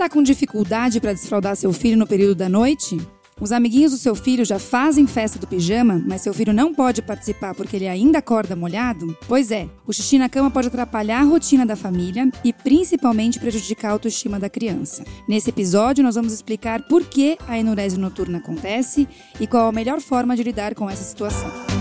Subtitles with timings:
[0.00, 2.96] está com dificuldade para desfraldar seu filho no período da noite?
[3.38, 7.02] Os amiguinhos do seu filho já fazem festa do pijama, mas seu filho não pode
[7.02, 9.14] participar porque ele ainda acorda molhado?
[9.28, 13.90] Pois é, o xixi na cama pode atrapalhar a rotina da família e principalmente prejudicar
[13.90, 15.04] a autoestima da criança.
[15.28, 19.06] Nesse episódio, nós vamos explicar por que a enurese noturna acontece
[19.38, 21.79] e qual a melhor forma de lidar com essa situação.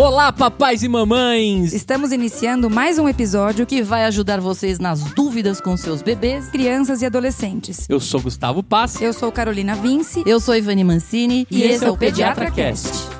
[0.00, 1.72] Olá, papais e mamães!
[1.72, 7.02] Estamos iniciando mais um episódio que vai ajudar vocês nas dúvidas com seus bebês, crianças
[7.02, 7.84] e adolescentes.
[7.88, 9.02] Eu sou Gustavo Pass.
[9.02, 10.22] Eu sou Carolina Vince.
[10.24, 11.48] Eu sou Ivani Mancini.
[11.50, 12.92] E, e esse é o Pediatra, Pediatra Cast.
[12.92, 13.18] Cast.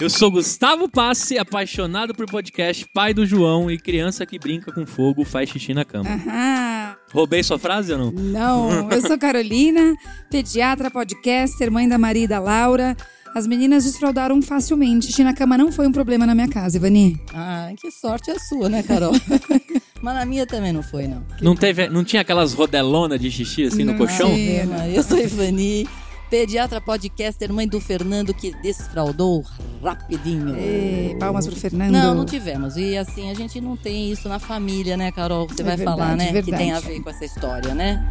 [0.00, 4.84] Eu sou Gustavo Passe, apaixonado por podcast, pai do João e criança que brinca com
[4.84, 6.10] fogo, faz xixi na cama.
[6.10, 6.77] Aham.
[7.12, 8.10] Roubei sua frase ou não?
[8.10, 9.94] Não, eu sou Carolina,
[10.30, 12.96] pediatra, podcaster, mãe da Maria e da Laura.
[13.34, 15.06] As meninas desfraldaram facilmente.
[15.06, 17.20] Xixi na cama não foi um problema na minha casa, Ivani.
[17.34, 19.12] Ah, que sorte a sua, né, Carol?
[20.00, 21.22] Mas na minha também não foi, não.
[21.40, 24.28] Não, teve, não tinha aquelas rodelonas de xixi assim não, no colchão?
[24.28, 24.60] Sim,
[24.94, 25.86] eu sou Ivani
[26.30, 29.44] pediatra podcaster, mãe do Fernando, que desfraldou
[29.82, 30.56] rapidinho.
[30.58, 31.92] E, palmas pro Fernando.
[31.92, 32.76] Não, não tivemos.
[32.76, 35.46] E assim, a gente não tem isso na família, né, Carol?
[35.48, 36.32] Você é vai verdade, falar, né?
[36.32, 36.50] Verdade.
[36.50, 38.04] Que tem a ver com essa história, né?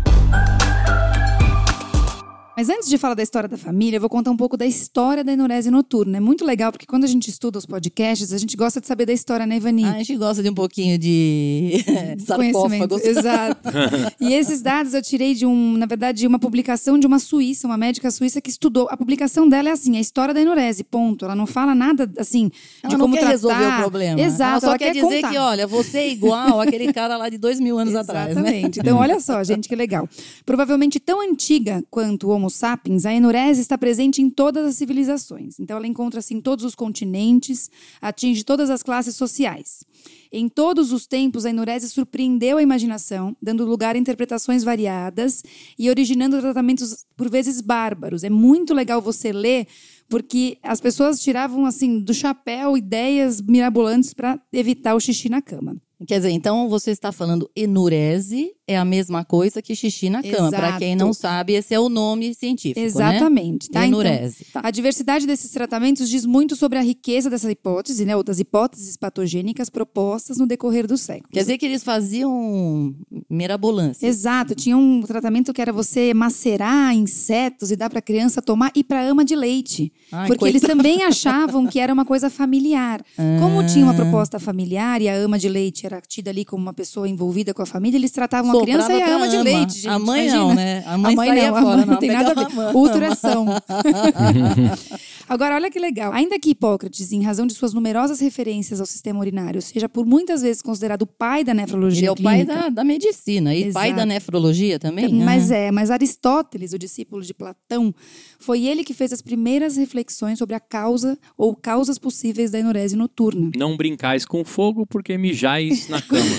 [2.57, 5.23] Mas antes de falar da história da família, eu vou contar um pouco da história
[5.23, 6.17] da enurese noturna.
[6.17, 9.05] É muito legal, porque quando a gente estuda os podcasts, a gente gosta de saber
[9.05, 9.83] da história, né, Ivani?
[9.83, 11.85] Ah, a gente gosta de um pouquinho de
[12.25, 13.03] sarcófagos.
[13.03, 13.69] Exato.
[14.19, 17.67] e esses dados eu tirei de um, na verdade, de uma publicação de uma suíça,
[17.67, 18.87] uma médica suíça que estudou.
[18.89, 21.25] A publicação dela é assim, a história da enurese, ponto.
[21.25, 22.49] Ela não fala nada, assim,
[22.81, 23.33] ela de não como quer tratar.
[23.33, 24.19] resolver o problema.
[24.19, 24.51] Exato.
[24.51, 25.29] Ela só ela quer, quer dizer contar.
[25.29, 28.31] que, olha, você é igual aquele cara lá de dois mil anos Exatamente.
[28.31, 28.49] atrás, né?
[28.49, 28.79] Exatamente.
[28.79, 30.09] Então, olha só, gente, que legal.
[30.43, 35.59] Provavelmente tão antiga quanto o Homo sapiens, a enurese está presente em todas as civilizações.
[35.59, 37.69] Então, ela encontra-se em todos os continentes,
[38.01, 39.83] atinge todas as classes sociais.
[40.31, 45.43] Em todos os tempos, a enurese surpreendeu a imaginação, dando lugar a interpretações variadas
[45.77, 48.23] e originando tratamentos, por vezes, bárbaros.
[48.23, 49.67] É muito legal você ler,
[50.09, 55.77] porque as pessoas tiravam, assim, do chapéu ideias mirabolantes para evitar o xixi na cama.
[56.05, 60.51] Quer dizer, então você está falando enurese é a mesma coisa que xixi na cama.
[60.51, 62.85] Para quem não sabe, esse é o nome científico.
[62.85, 63.69] Exatamente.
[63.69, 63.73] Né?
[63.73, 63.87] Tá?
[63.87, 64.45] Enurese.
[64.49, 64.67] Então, tá.
[64.67, 68.15] A diversidade desses tratamentos diz muito sobre a riqueza dessa hipótese, né?
[68.15, 71.29] Ou das hipóteses patogênicas propostas no decorrer do século.
[71.31, 72.93] Quer dizer que eles faziam
[73.29, 74.05] mirabolância.
[74.05, 74.53] Exato.
[74.53, 78.83] Tinha um tratamento que era você macerar insetos e dar para a criança tomar e
[78.83, 79.93] para ama de leite.
[80.11, 83.01] Ai, porque eles também achavam que era uma coisa familiar.
[83.17, 83.37] Ah.
[83.39, 86.73] Como tinha uma proposta familiar e a ama de leite era tida ali como uma
[86.73, 89.73] pessoa envolvida com a família, eles tratavam a criança e a ama, ama de leite,
[89.73, 89.87] gente.
[89.87, 90.43] A mãe imagina.
[90.43, 90.83] não, né?
[90.85, 92.75] A mãe, a mãe não, fora, a mãe não tem nada a ver.
[92.75, 93.45] Ultração.
[95.27, 96.13] Agora, olha que legal.
[96.13, 100.41] Ainda que Hipócrates, em razão de suas numerosas referências ao sistema urinário, seja por muitas
[100.41, 103.63] vezes considerado o pai da nefrologia Ele é o clínica, pai da, da medicina e
[103.63, 103.73] Exato.
[103.73, 105.13] pai da nefrologia também.
[105.13, 107.93] Mas é, mas Aristóteles, o discípulo de Platão,
[108.39, 112.95] foi ele que fez as primeiras reflexões sobre a causa ou causas possíveis da enurese
[112.95, 113.51] noturna.
[113.57, 116.35] Não brincais com fogo porque mijais na cama.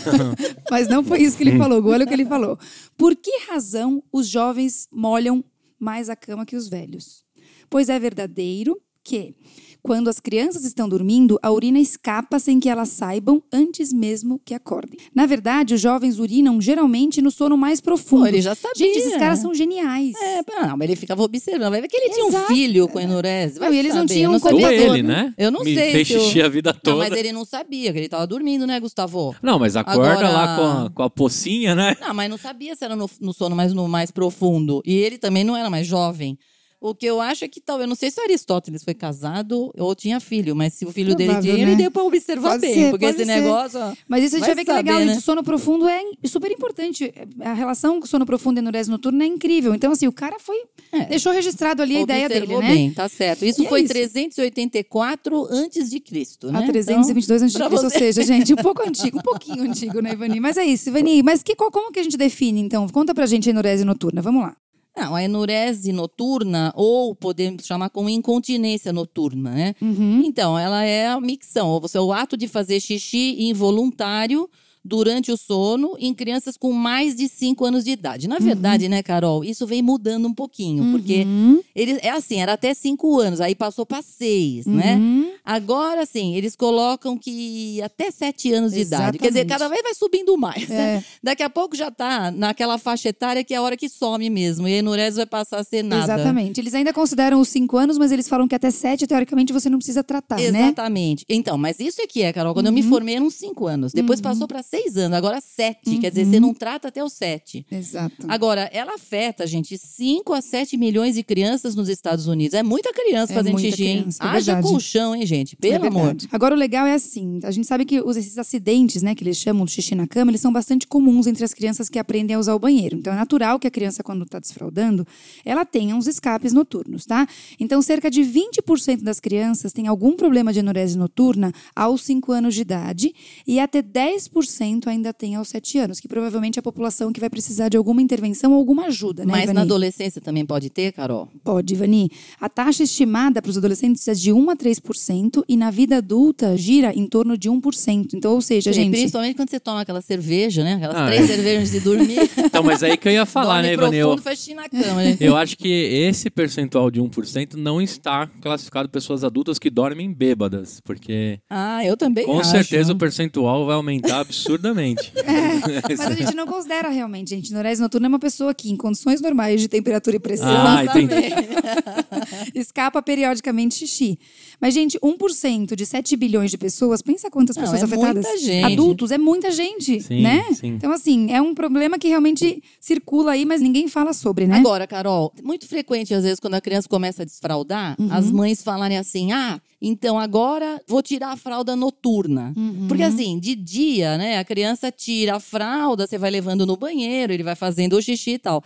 [0.70, 1.84] Mas não foi isso que ele falou.
[1.86, 2.58] Olha o que ele falou.
[2.96, 5.44] Por que razão os jovens molham
[5.78, 7.24] mais a cama que os velhos?
[7.68, 9.34] Pois é verdadeiro que
[9.82, 14.54] quando as crianças estão dormindo, a urina escapa sem que elas saibam antes mesmo que
[14.54, 14.98] acordem.
[15.14, 18.22] Na verdade, os jovens urinam geralmente no sono mais profundo.
[18.22, 18.86] Pô, ele já sabia.
[18.86, 20.14] Gente, esses caras são geniais.
[20.20, 21.70] É, não, mas ele ficava observando.
[21.70, 22.52] Vai ver que ele tinha Exato.
[22.52, 23.58] um filho com enurese.
[23.58, 25.34] Vai não, e eles não tinham um ele, né?
[25.36, 25.92] Eu não Me sei.
[25.92, 26.46] Fez xixi eu...
[26.46, 26.90] a vida toda.
[26.90, 29.34] Não, mas ele não sabia que ele tava dormindo, né, Gustavo?
[29.42, 30.30] Não, mas acorda Agora...
[30.30, 31.96] lá com a, com a pocinha, né?
[32.00, 34.82] Não, mas não sabia se era no, no sono mais, no mais profundo.
[34.84, 36.38] E ele também não era mais jovem.
[36.80, 40.18] O que eu acho é que talvez, não sei se Aristóteles foi casado ou tinha
[40.18, 41.72] filho, mas se o filho Provável, dele tinha, né?
[41.72, 43.26] ele deu para observar pode bem, ser, porque esse ser.
[43.26, 43.78] negócio.
[44.08, 45.12] Mas isso a gente vai vê que é saber, legal, né?
[45.12, 45.22] gente.
[45.22, 47.12] Sono profundo é super importante.
[47.40, 49.74] A relação sono profundo e enurese noturna é incrível.
[49.74, 50.56] Então, assim, o cara foi.
[50.90, 51.04] É.
[51.04, 52.68] Deixou registrado ali a ideia dele, né?
[52.68, 53.44] bem, tá certo.
[53.44, 53.92] Isso E é foi isso.
[53.92, 56.60] 384 antes de Cristo, né?
[56.60, 60.00] A 322 Então, antes de Cristo, ou seja, gente, um pouco antigo, um pouquinho antigo,
[60.00, 60.40] né, Ivani?
[60.40, 61.22] Mas é isso, Ivani.
[61.22, 62.88] Mas que, como que a gente define, então?
[62.88, 64.56] Conta pra gente a enurese noturna, vamos lá.
[65.00, 69.74] Não, a enurese noturna, ou podemos chamar como incontinência noturna, né?
[69.80, 70.22] Uhum.
[70.22, 74.46] Então, ela é a micção, ou você, o ato de fazer xixi involuntário
[74.84, 78.26] durante o sono em crianças com mais de 5 anos de idade.
[78.28, 81.60] Na verdade, né, Carol, isso vem mudando um pouquinho, porque Uhum.
[81.74, 84.96] ele é assim, era até 5 anos, aí passou para 6, né?
[84.96, 85.30] Uhum.
[85.44, 89.18] Agora sim, eles colocam que até 7 anos de idade.
[89.18, 89.48] Quer dizer, Exatamente.
[89.48, 90.68] cada vez vai subindo mais.
[90.68, 90.96] né?
[90.96, 94.28] É, Daqui a pouco já tá naquela faixa etária que é a hora que some
[94.30, 94.66] mesmo.
[94.68, 96.04] E a enurese vai passar a ser nada.
[96.14, 96.60] exatamente.
[96.60, 99.78] Eles ainda consideram os cinco anos, mas eles falam que até sete, teoricamente, você não
[99.78, 100.44] precisa tratar, né?
[100.46, 101.24] Exatamente.
[101.28, 102.54] Então, mas isso é que é, Carol.
[102.54, 102.88] Quando eu me Uhum.
[102.88, 103.92] formei, eram cinco anos.
[103.92, 105.98] Depois passou para seis anos, agora sete.
[105.98, 106.30] Quer dizer, Uhum.
[106.30, 107.66] você não trata até os sete.
[107.70, 108.14] Exato.
[108.28, 112.54] Agora, ela afeta, gente, 5 a 7 milhões de crianças nos Estados Unidos.
[112.54, 114.00] É muita criança É fazendo muita xixi, hein?
[114.02, 115.56] criança, é Haja colchão, hein, gente?
[115.56, 116.02] É Pelo amor.
[116.04, 116.28] verdade.
[116.30, 119.36] Agora, o legal é assim: a gente sabe que os, esses acidentes, né, que eles
[119.36, 122.38] chamam de xixi na cama, eles são bastante comuns entre as crianças que aprendem a
[122.38, 122.96] usar o banheiro.
[122.96, 125.06] Então, é natural que a criança, quando está desfraldando,
[125.44, 127.26] ela tenha uns escapes noturnos, tá?
[127.58, 132.54] Então, cerca de 20% das crianças têm algum problema de enurese noturna aos 5 anos
[132.54, 133.14] de idade
[133.46, 137.30] e até 10% ainda tem aos 7 anos, que provavelmente é a população que vai
[137.30, 139.54] precisar de alguma intervenção ou alguma ajuda, né, Mas Ivani?
[139.56, 141.28] na adolescência também pode ter, Carol?
[141.44, 142.10] Pode, Ivani.
[142.40, 146.56] A taxa estimada para os adolescentes é de 1 a 3% e na vida adulta
[146.56, 148.14] gira em torno de 1%.
[148.14, 148.90] Então, ou seja, Sim, gente.
[148.92, 150.74] Principalmente quando você toma aquela cerveja, né?
[150.74, 151.26] Aquelas Ah, três é.
[151.34, 152.20] cervejas antes de dormir.
[152.50, 153.96] Então, mas aí que eu ia falar, Dorme né, Ivani?
[153.96, 155.16] Eu, xixi na cama, né?
[155.20, 160.80] eu acho que esse percentual de 1% não está classificado pessoas adultas que dormem bêbadas,
[160.84, 162.50] porque Ah, eu também com acho.
[162.50, 165.12] certeza o percentual vai aumentar absurdamente.
[165.88, 167.52] Mas a gente não considera realmente, gente.
[167.52, 170.82] Neurese noturna é uma pessoa que, em condições normais de temperatura e pressão, Ah,
[172.54, 174.18] escapa periodicamente xixi.
[174.60, 178.24] Mas, gente, 1% de 7 bilhões de pessoas, pensa quantas Não, pessoas é afetadas.
[178.26, 178.64] muita gente.
[178.72, 180.44] Adultos, é muita gente, Sim, né?
[180.52, 180.68] sim.
[180.68, 184.58] Então, assim, é um problema que realmente circula aí, mas ninguém fala sobre, né?
[184.58, 188.08] Agora, Carol, muito frequente, às vezes, quando a criança começa a desfraldar, Uhum.
[188.12, 192.52] as mães falarem assim: ah, então agora vou tirar a fralda noturna.
[192.56, 192.86] Uhum.
[192.88, 197.32] Porque, assim, de dia, né, a criança tira a fralda, você vai levando no banheiro,
[197.32, 198.62] ele vai fazendo o xixi e tal.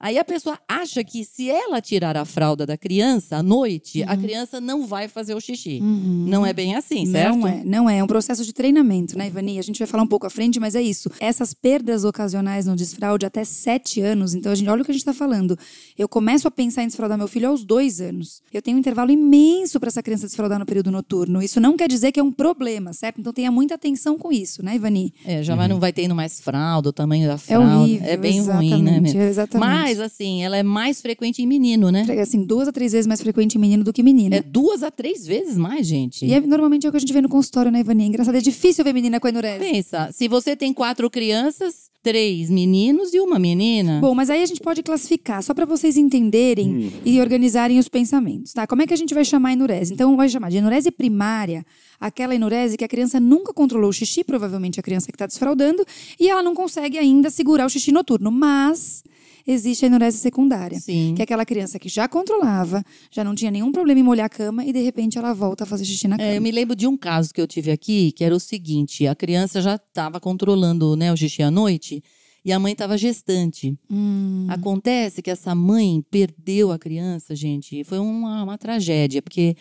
[0.00, 4.16] Aí a pessoa acha que se ela tirar a fralda da criança à noite, a
[4.16, 5.80] criança não vai fazer o xixi.
[5.80, 7.34] Não é bem assim, certo?
[7.34, 7.40] Uhum.
[7.40, 7.98] Não é, não é.
[7.98, 9.58] É um processo de treinamento, né, Ivani?
[9.58, 11.10] A gente vai falar um pouco à frente, mas é isso.
[11.18, 14.94] Essas perdas ocasionais no desfraude até sete anos, então a gente, olha o que a
[14.94, 15.58] gente está falando.
[15.96, 18.40] Eu começo a pensar em desfraudar meu filho aos dois anos.
[18.52, 21.42] Eu tenho um intervalo imenso para essa criança desfraudar no período noturno.
[21.42, 23.20] Isso não quer dizer que é um problema, certo?
[23.20, 25.12] Então tenha muita atenção com isso, né, Ivani?
[25.24, 27.78] É, já vai- não vai tendo mais fralda, o tamanho da É fralda.
[27.78, 28.08] horrível.
[28.08, 29.00] É bem ruim, né?
[29.00, 29.20] meu?
[29.22, 29.68] Exatamente.
[29.68, 32.04] Mas, assim, ela é mais frequente em menino, né?
[32.20, 34.36] Assim, duas a três vezes mais frequente em menino do que menina.
[34.36, 36.26] É duas a três vezes mais, gente.
[36.26, 38.06] E é, normalmente é o que a gente vê no consultório, né, Ivani?
[38.06, 39.60] Engraçado, é difícil ver menina com enurese.
[39.60, 44.00] Pensa, se você tem quatro crianças, três meninos e uma menina.
[44.00, 48.52] Bom, mas aí a gente pode classificar, só para vocês entenderem e organizarem os pensamentos,
[48.52, 48.66] tá?
[48.66, 49.92] Como é que a gente vai chamar a enurese?
[49.92, 51.64] Então, vai chamar de enurese primária,
[52.00, 55.84] aquela enurese que a criança nunca controlou o xixi, provavelmente a criança que está desfraudando,
[56.18, 59.02] e ela não consegue ainda segurar o xixi noturno, mas
[59.48, 60.78] existe a enurese secundária.
[60.78, 61.14] Sim.
[61.16, 64.28] Que é aquela criança que já controlava, já não tinha nenhum problema em molhar a
[64.28, 66.28] cama e de repente ela volta a fazer xixi na cama.
[66.28, 69.06] É, eu me lembro de um caso que eu tive aqui, que era o seguinte:
[69.06, 72.02] a criança já estava controlando né, o xixi à noite
[72.44, 73.76] e a mãe estava gestante.
[73.90, 77.82] Hum, Acontece que essa mãe perdeu a criança, gente.
[77.84, 79.56] Foi uma, uma tragédia, porque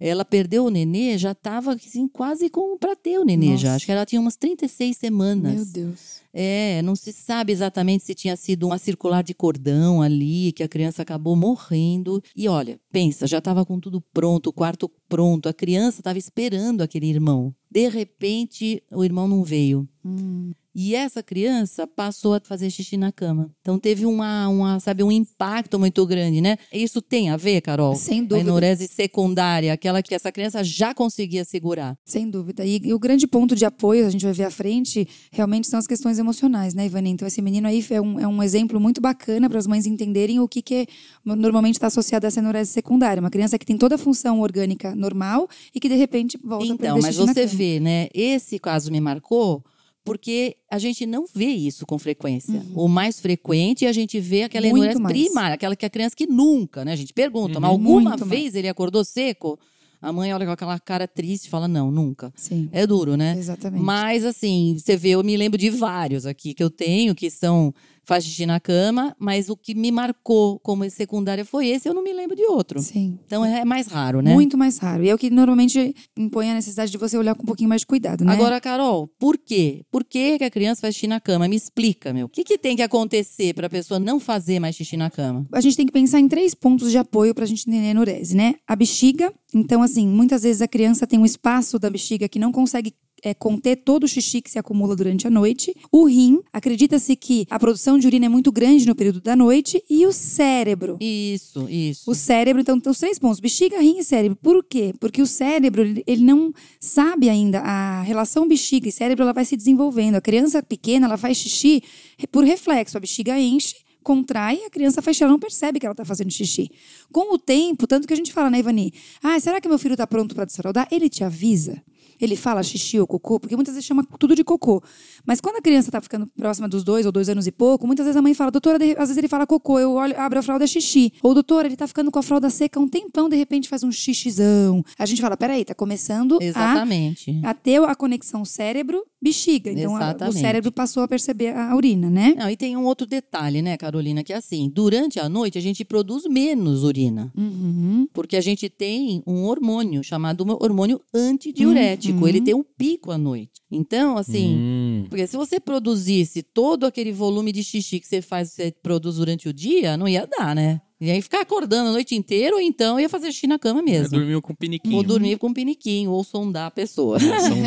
[0.00, 3.68] ela perdeu o nenê, já estava assim, quase como para ter o nenê já.
[3.68, 3.76] Nossa.
[3.76, 5.54] Acho que ela tinha umas 36 semanas.
[5.54, 6.20] meu Deus.
[6.32, 10.68] É, não se sabe exatamente se tinha sido uma circular de cordão ali, que a
[10.68, 12.22] criança acabou morrendo.
[12.36, 16.82] E olha, pensa, já estava com tudo pronto, o quarto pronto, a criança estava esperando
[16.82, 17.52] aquele irmão.
[17.70, 19.88] De repente, o irmão não veio.
[20.04, 20.52] Hum.
[20.80, 23.50] E essa criança passou a fazer xixi na cama.
[23.62, 26.56] Então teve uma, uma, sabe, um impacto muito grande, né?
[26.72, 27.96] Isso tem a ver, Carol?
[27.96, 28.48] Sem A dúvida.
[28.48, 31.98] enurese secundária, aquela que essa criança já conseguia segurar.
[32.04, 32.64] Sem dúvida.
[32.64, 35.80] E, e o grande ponto de apoio, a gente vai ver à frente, realmente são
[35.80, 37.10] as questões emocionais, né, Ivani?
[37.10, 40.38] Então, esse menino aí é um, é um exemplo muito bacana para as mães entenderem
[40.38, 40.86] o que, que é-
[41.24, 43.20] normalmente está associado a essa enurese secundária.
[43.20, 46.68] Uma criança que tem toda a função orgânica normal e que, de repente, volta a
[46.68, 48.06] Então, mas você vê, né?
[48.14, 49.64] Esse caso me marcou
[50.08, 52.60] porque a gente não vê isso com frequência.
[52.74, 54.76] O mais frequente a gente vê aquela Uhum.
[54.78, 55.16] Enurese mais.
[55.16, 56.92] primária, aquela que a criança que nunca, né?
[56.92, 57.60] A gente pergunta, Uhum.
[57.60, 59.58] mas alguma Muito vez ele acordou seco?
[60.00, 62.32] A mãe olha com aquela cara triste e fala: não, nunca.
[62.36, 63.34] Sim, É duro, né?
[63.36, 63.82] exatamente.
[63.82, 67.74] Mas, assim, você vê, eu me lembro de vários aqui que eu tenho, que são
[68.08, 72.02] faz xixi na cama, mas o que me marcou como secundária foi esse, eu não
[72.02, 72.80] me lembro de outro.
[72.80, 73.18] Sim.
[73.26, 74.32] Então é mais raro, né?
[74.32, 75.04] Muito mais raro.
[75.04, 77.82] E é o que normalmente impõe a necessidade de você olhar com um pouquinho mais
[77.82, 78.32] de cuidado, né?
[78.32, 79.84] Agora, Carol, por quê?
[79.90, 81.46] Por que, que a criança faz xixi na cama?
[81.46, 82.24] Me explica, meu.
[82.24, 85.46] O que, que tem que acontecer para a pessoa não fazer mais xixi na cama?
[85.52, 87.90] a gente tem que pensar em três pontos de apoio para a gente entender a
[87.90, 88.54] enurese, né?
[88.66, 89.30] A bexiga.
[89.54, 93.34] Então, assim, muitas vezes a criança tem um espaço da bexiga que não consegue é,
[93.34, 95.74] conter todo o xixi que se acumula durante a noite.
[95.90, 99.82] O rim, acredita-se que a produção de urina é muito grande no período da noite.
[99.88, 100.96] E o cérebro.
[101.00, 102.10] Isso, isso.
[102.10, 104.36] O cérebro, então, tem os três pontos: bexiga, rim e cérebro.
[104.42, 104.92] Por quê?
[105.00, 107.60] Porque o cérebro, ele- ele não sabe ainda.
[107.60, 110.14] A relação bexiga e cérebro, ela vai se desenvolvendo.
[110.16, 111.82] A criança pequena, ela faz xixi
[112.30, 112.96] por reflexo.
[112.96, 116.30] A bexiga enche, contrai, a criança faz xixi, ela não percebe que ela está fazendo
[116.30, 116.70] xixi.
[117.12, 118.92] Com o tempo, tanto que a gente fala, né, Ivani?
[119.22, 120.88] Ah, será que meu filho está pronto para desfraldar?
[120.90, 121.82] Ele te avisa.
[122.20, 124.82] Ele fala xixi ou cocô, porque muitas vezes chama tudo de cocô.
[125.26, 128.04] Mas quando a criança está ficando próxima dos dois ou dois anos e pouco, muitas
[128.06, 130.64] vezes a mãe fala, doutora, às vezes ele fala cocô, eu olho, abro a fralda
[130.64, 131.12] é xixi.
[131.22, 133.92] Ou doutora, ele está ficando com a fralda seca um tempão, de repente faz um
[133.92, 134.84] xixizão.
[134.98, 137.40] A gente fala, peraí, tá começando a Exatamente.
[137.44, 139.70] a ter a conexão cérebro-bexiga.
[139.72, 142.34] Então, a- o cérebro passou a perceber a urina, né?
[142.36, 145.60] Não, e tem um outro detalhe, né, Carolina, que é assim, durante a noite a
[145.60, 147.32] gente produz menos urina.
[147.36, 148.06] Uhum.
[148.12, 152.07] Porque a gente tem um hormônio chamado hormônio antidiurético.
[152.07, 152.07] Uhum.
[152.28, 153.52] Ele tem um pico à noite.
[153.70, 155.06] Então, assim, Hum.
[155.08, 159.48] porque se você produzisse todo aquele volume de xixi que você faz, você produz durante
[159.48, 160.80] o dia, não ia dar, né?
[161.00, 164.18] E aí ficar acordando a noite inteira, ou então ia fazer xixi na cama mesmo.
[164.18, 164.96] Dormiu com piniquinho.
[164.96, 167.18] Ou dormir com piniquinho, ou sondar a pessoa.
[167.18, 167.20] É,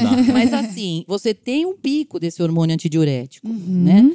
[0.04, 0.12] dá.
[0.34, 3.84] Mas assim, você tem um pico desse hormônio antidiurético, Uhum.
[3.84, 4.12] né?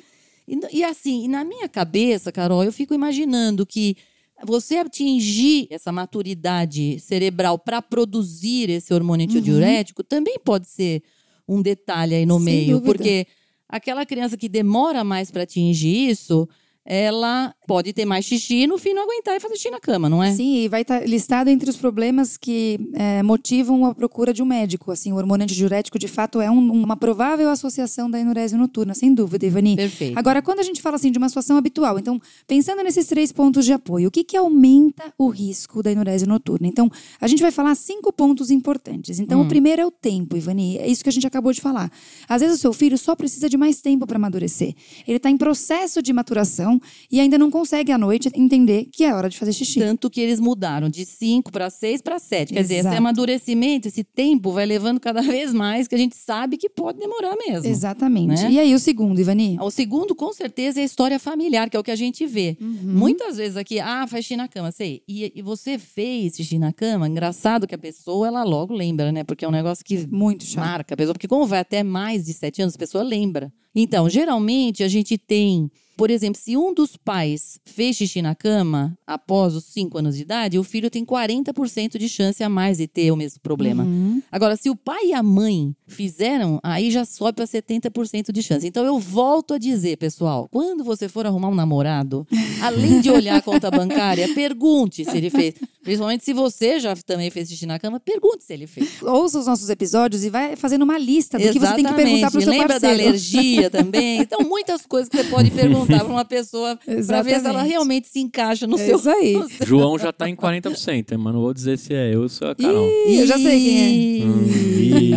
[0.46, 3.96] E, e assim, na minha cabeça, Carol, eu fico imaginando que
[4.44, 11.02] você atingir essa maturidade cerebral para produzir esse hormônio antidiurético também pode ser
[11.48, 12.44] um detalhe aí no Uhum.
[12.44, 12.92] Sem meio, dúvida.
[12.92, 13.26] porque
[13.68, 16.48] aquela criança que demora mais para atingir isso,
[16.86, 20.08] ela pode ter mais xixi e no fim não aguentar e fazer xixi na cama,
[20.08, 20.32] não é?
[20.32, 24.46] Sim, e vai estar listado entre os problemas que é, motivam a procura de um
[24.46, 24.92] médico.
[24.92, 29.12] Assim, o hormônio antidiurético, de fato, é um- uma provável associação da enurese noturna, sem
[29.12, 29.74] dúvida, Ivani.
[29.74, 30.16] Perfeito.
[30.16, 33.64] Agora, quando a gente fala assim de uma situação habitual, então, pensando nesses três pontos
[33.64, 36.68] de apoio, o que, que aumenta o risco da enurese noturna?
[36.68, 36.88] Então,
[37.20, 39.18] a gente vai falar cinco pontos importantes.
[39.18, 40.78] Então, o primeiro é o tempo, Ivani.
[40.78, 41.90] É isso que a gente acabou de falar.
[42.28, 44.74] Às vezes o seu filho só precisa de mais tempo para amadurecer.
[45.06, 46.75] Ele está em processo de maturação
[47.10, 49.80] e ainda não consegue à noite entender que é hora de fazer xixi.
[49.80, 52.52] Tanto que eles mudaram de 5 para 6 para 7.
[52.52, 56.56] Quer dizer, esse amadurecimento, esse tempo vai levando cada vez mais, que a gente sabe
[56.56, 57.66] que pode demorar mesmo.
[57.66, 58.42] Exatamente.
[58.42, 58.50] Né?
[58.52, 59.56] E aí, o segundo, Ivani?
[59.60, 62.56] O segundo, com certeza, é a história familiar, que é o que a gente vê.
[62.60, 62.78] Uhum.
[62.82, 65.02] Muitas vezes aqui, ah, faz xixi na cama, sei.
[65.08, 69.24] E, e você fez xixi na cama, engraçado que a pessoa, ela logo lembra, né?
[69.24, 70.64] Porque é um negócio que Muito chato.
[70.64, 71.14] marca a pessoa.
[71.14, 73.52] Porque como vai até mais de sete anos, a pessoa lembra.
[73.74, 75.70] Então, geralmente, a gente tem...
[75.96, 80.22] Por exemplo, se um dos pais fez xixi na cama após os 5 anos de
[80.22, 83.82] idade, o filho tem 40% de chance a mais de ter o mesmo problema.
[83.82, 84.20] Uhum.
[84.30, 88.66] Agora, se o pai e a mãe fizeram, aí já sobe para 70% de chance.
[88.66, 92.26] Então, eu volto a dizer, pessoal, quando você for arrumar um namorado,
[92.60, 95.54] além de olhar a conta bancária, pergunte se ele fez.
[95.82, 99.00] Principalmente se você já também fez xixi na cama, pergunte se ele fez.
[99.02, 102.30] Ouça os nossos episódios e vai fazendo uma lista do que você tem que perguntar
[102.30, 102.98] para o seu Lembra parceiro.
[102.98, 104.20] da alergia também?
[104.20, 108.08] Então, muitas coisas que você pode perguntar para uma pessoa para ver se ela realmente
[108.08, 108.96] se encaixa no É seu.
[108.96, 109.32] isso aí.
[109.38, 112.28] no seu- João já tá em 40%, mas não vou dizer se é eu ou
[112.28, 112.88] se é a Carol.
[113.08, 113.88] Ih, eu já sei quem é.
[113.90, 114.24] Ih.
[114.24, 114.46] Hum,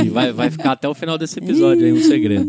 [0.05, 2.45] e vai, vai ficar até o final desse episódio aí um segredo.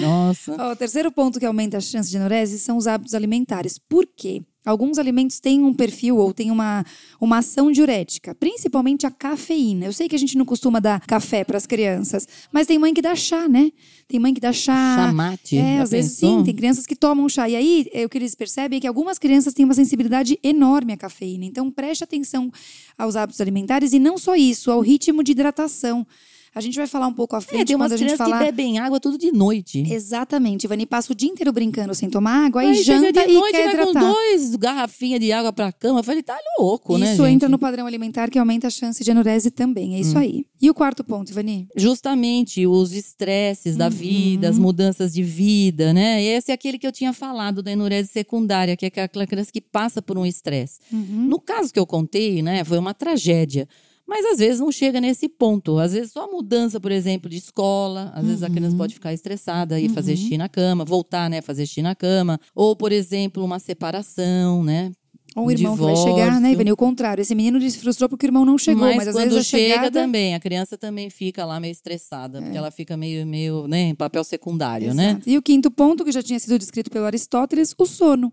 [0.00, 0.54] Nossa.
[0.58, 3.78] Ó, o terceiro ponto que aumenta a chance de enurese são os hábitos alimentares.
[3.78, 4.42] Por quê?
[4.64, 6.84] Alguns alimentos têm um perfil ou têm uma,
[7.20, 9.86] uma ação diurética, principalmente a cafeína.
[9.86, 12.94] Eu sei que a gente não costuma dar café para as crianças, mas tem mãe
[12.94, 13.72] que dá chá, né?
[14.06, 15.06] Tem mãe que dá chá.
[15.08, 15.56] Chamate.
[15.56, 17.48] É, às vezes sim, tem crianças que tomam chá.
[17.48, 20.92] E aí, é, o que eles percebem é que algumas crianças têm uma sensibilidade enorme
[20.92, 21.44] à cafeína.
[21.44, 22.52] Então, preste atenção
[22.96, 26.06] aos hábitos alimentares e não só isso, ao ritmo de hidratação.
[26.54, 28.26] A gente vai falar um pouco à frente É, tem umas quando a gente crianças
[28.28, 28.38] falar.
[28.40, 29.82] que bebem água tudo de noite.
[29.90, 30.64] Exatamente.
[30.64, 33.52] Ivani passa o dia inteiro brincando sem tomar água, aí, Aí janta de e noite
[33.52, 34.12] quer vai com hidratar.
[34.12, 36.00] dois garrafinhas de água pra cama.
[36.00, 39.10] Eu falei, tá louco, né, Isso entra no padrão alimentar que aumenta a chance de
[39.10, 39.94] enurese também.
[39.94, 40.00] É Hum.
[40.00, 40.44] isso aí.
[40.60, 41.66] E o quarto ponto, Ivani?
[41.74, 44.52] Justamente os estresses da vida, Uhum.
[44.52, 46.22] as mudanças de vida, né?
[46.22, 49.60] Esse é aquele que eu tinha falado da enurese secundária, que é aquela criança que
[49.60, 50.80] passa por um estresse.
[50.92, 51.26] Uhum.
[51.28, 53.66] No caso que eu contei, né, foi uma tragédia.
[54.12, 55.78] Mas às vezes não chega nesse ponto.
[55.78, 58.12] Às vezes só a mudança, por exemplo, de escola.
[58.14, 61.64] Às vezes a criança pode ficar estressada e fazer xixi na cama, voltar, né, fazer
[61.64, 62.38] xixi na cama.
[62.54, 64.92] Ou, por exemplo, uma separação, né?
[65.34, 66.52] Ou Um o irmão vai chegar, né.
[66.52, 66.72] Ivani?
[66.72, 67.22] O contrário.
[67.22, 69.76] Esse menino se frustrou porque o irmão não chegou, mas, mas, às quando vezes chega
[69.76, 69.90] chegada...
[70.02, 72.42] também, a criança também fica lá meio estressada, É.
[72.42, 75.12] porque ela fica meio, meio, né, em papel secundário, né?
[75.12, 75.30] Exato.
[75.30, 78.30] E o quinto ponto, que já tinha sido descrito pelo Aristóteles, o sono.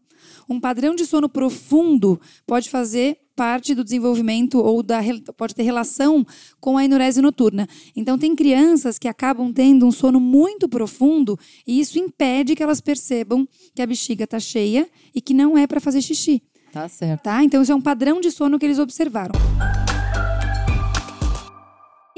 [0.50, 5.00] Um padrão de sono profundo pode fazer parte do desenvolvimento ou da,
[5.38, 6.28] pode ter relação
[6.60, 7.70] com a enurese noturna.
[7.96, 12.82] Então, tem crianças que acabam tendo um sono muito profundo e isso impede que elas
[12.82, 16.44] percebam que a bexiga está cheia e que não é para fazer xixi.
[16.74, 17.24] Tá certo.
[17.24, 17.42] Tá?
[17.42, 19.32] Então, isso é um padrão de sono que eles observaram.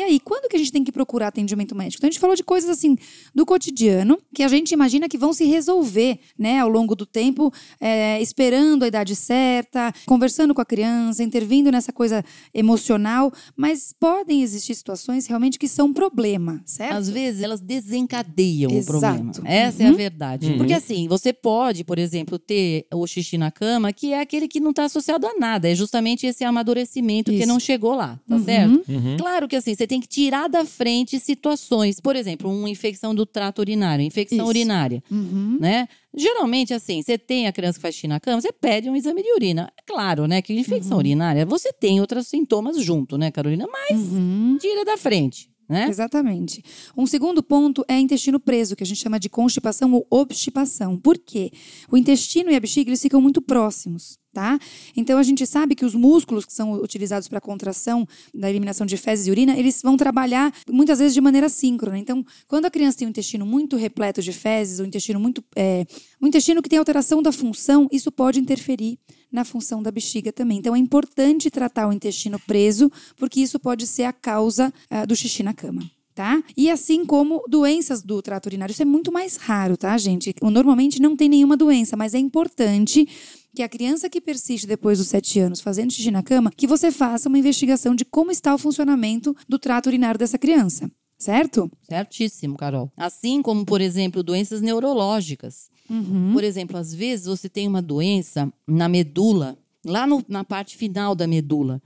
[0.01, 1.99] E aí, quando que a gente tem que procurar atendimento médico?
[1.99, 2.97] Então, a gente falou de coisas assim
[3.35, 7.53] do cotidiano que a gente imagina que vão se resolver, né, ao longo do tempo,
[7.79, 14.41] é, esperando a idade certa, conversando com a criança, intervindo nessa coisa emocional, mas podem
[14.41, 16.95] existir situações realmente que são problema, certo?
[16.95, 18.97] Às vezes elas desencadeiam Exato.
[18.97, 19.31] o problema.
[19.45, 19.93] Essa é Uhum.
[19.93, 20.47] a verdade.
[20.51, 20.57] Uhum.
[20.57, 24.59] Porque assim, você pode, por exemplo, ter o xixi na cama, que é aquele que
[24.59, 25.69] não está associado a nada.
[25.69, 27.47] É justamente esse amadurecimento que Isso.
[27.47, 28.43] não chegou lá, tá Uhum.
[28.43, 28.83] certo?
[28.89, 29.17] Uhum.
[29.17, 31.99] Claro que assim, você tem que tirar da frente situações.
[31.99, 34.47] Por exemplo, uma infecção do trato urinário, infecção Isso.
[34.47, 35.57] urinária, Uhum.
[35.59, 35.85] né?
[36.15, 39.21] Geralmente, assim, você tem a criança que faz xixi na cama, você pede um exame
[39.21, 39.69] de urina.
[39.77, 43.67] É claro, né, que infecção urinária, você tem outros sintomas junto, né, Carolina?
[43.69, 44.57] Mas Uhum.
[44.61, 45.87] tira da frente, né?
[45.89, 46.63] Exatamente.
[46.95, 50.97] Um segundo ponto é intestino preso, que a gente chama de constipação ou obstipação.
[50.97, 51.51] Por quê?
[51.91, 54.17] O intestino e a bexiga eles ficam muito próximos.
[54.33, 54.57] Tá?
[54.95, 58.85] Então a gente sabe que os músculos que são utilizados para a contração da eliminação
[58.85, 61.97] de fezes e urina, eles vão trabalhar muitas vezes de maneira síncrona.
[61.97, 65.85] Então, quando a criança tem um intestino muito repleto de fezes, um intestino muito, é,
[66.21, 68.97] um intestino que tem alteração da função, isso pode interferir
[69.31, 70.59] na função da bexiga também.
[70.59, 75.15] Então é importante tratar o intestino preso, porque isso pode ser a causa ah, do
[75.15, 75.89] xixi na cama.
[76.13, 76.43] Tá?
[76.57, 80.35] E assim como doenças do trato urinário, isso é muito mais raro, tá, gente?
[80.41, 83.07] Normalmente não tem nenhuma doença, mas é importante
[83.55, 86.91] que a criança que persiste depois dos sete anos fazendo xixi na cama, que você
[86.91, 91.71] faça uma investigação de como está o funcionamento do trato urinário dessa criança, certo?
[91.87, 92.91] Certíssimo, Carol.
[92.97, 95.69] Assim como, por exemplo, doenças neurológicas.
[95.89, 96.31] Uhum.
[96.33, 101.15] Por exemplo, às vezes você tem uma doença na medula, lá no- na parte final
[101.15, 101.81] da medula.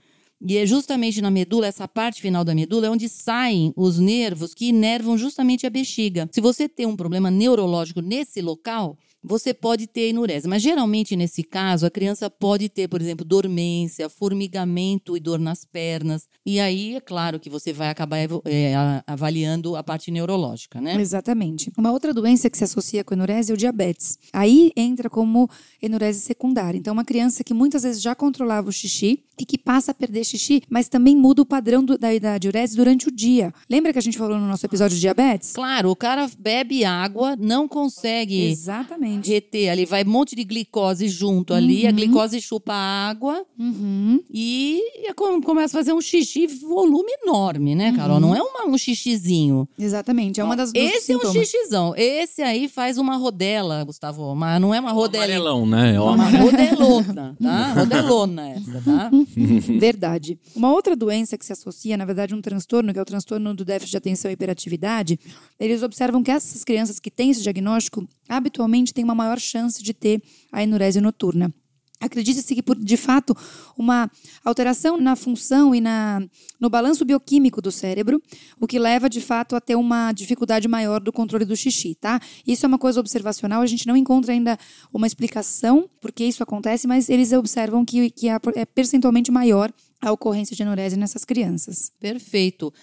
[0.48, 4.54] E é justamente na medula, essa parte final da medula, é onde saem os nervos
[4.54, 6.30] que inervam justamente a bexiga.
[6.32, 8.96] Se você tem um problema neurológico nesse local,
[9.27, 10.48] você pode ter enurese.
[10.48, 15.65] Mas geralmente, nesse caso, a criança pode ter, por exemplo, dormência, formigamento e dor nas
[15.65, 16.27] pernas.
[16.46, 18.74] E aí, é claro que você vai acabar é,
[19.08, 20.96] avaliando a parte neurológica, né?
[21.00, 21.72] Exatamente.
[21.77, 24.17] Uma outra doença que se associa com enurese é o diabetes.
[24.32, 25.50] Aí entra como
[25.82, 26.77] enurese secundária.
[26.77, 30.24] Então, uma criança que muitas vezes já controlava o xixi e que passa a perder
[30.24, 33.53] xixi, mas também muda o padrão do- da, da diurese durante o dia.
[33.70, 35.51] Lembra que a gente falou no nosso episódio de diabetes?
[35.53, 39.15] Claro, o cara bebe água, não consegue Exatamente.
[39.24, 44.20] Reter ali, vai um monte de glicose junto ali, a glicose chupa a água Uhum.
[44.30, 48.20] e e com- começa a fazer um xixi volume enorme, né, Carol?
[48.20, 49.68] Não é uma- um xixizinho.
[49.78, 50.40] Exatamente.
[50.40, 51.48] É uma das dos Esse é um sintomas.
[51.48, 51.94] xixizão.
[51.96, 55.24] Esse aí faz uma rodela, Gustavo, mas não é uma rodela.
[55.25, 55.96] Amarelão, né?
[55.96, 57.74] É uma rodelona, tá?
[57.74, 59.12] Rodelona essa, tá?
[59.80, 60.38] Verdade.
[60.56, 63.64] Uma outra doença que se associa, na verdade, um transtorno, que é o transtorno do
[63.66, 65.20] déficit de atenção e hiperatividade,
[65.60, 69.94] eles observam que essas crianças que têm esse diagnóstico habitualmente têm uma maior chance de
[69.94, 71.53] ter a enurese noturna.
[72.00, 73.35] Acredita-se que, por, de fato,
[73.77, 74.11] uma
[74.44, 76.22] alteração na função e na,
[76.59, 78.22] no balanço bioquímico do cérebro,
[78.59, 82.20] o que leva, de fato, a ter uma dificuldade maior do controle do xixi, tá?
[82.46, 84.57] Isso é uma coisa observacional, a gente não encontra ainda
[84.94, 89.72] uma explicação por que isso acontece, mas eles observam que, que é é percentualmente maior
[90.01, 91.92] a ocorrência de enurese nessas crianças.
[92.00, 92.74] Perfeito.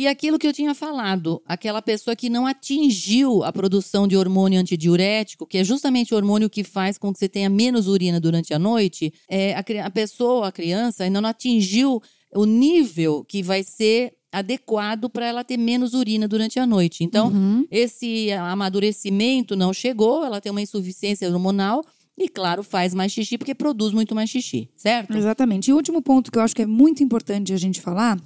[0.00, 4.58] E aquilo que eu tinha falado, aquela pessoa que não atingiu a produção de hormônio
[4.58, 8.54] antidiurético, que é justamente o hormônio que faz com que você tenha menos urina durante
[8.54, 12.00] a noite, é, a, a pessoa, a criança, ainda não atingiu
[12.34, 17.04] o nível que vai ser adequado para ela ter menos urina durante a noite.
[17.04, 17.66] Então, Uhum.
[17.70, 21.84] esse amadurecimento não chegou, ela tem uma insuficiência hormonal
[22.16, 25.14] e, claro, faz mais xixi porque produz muito mais xixi, certo?
[25.14, 25.68] Exatamente.
[25.68, 28.18] E o último ponto que eu acho que é muito importante a gente falar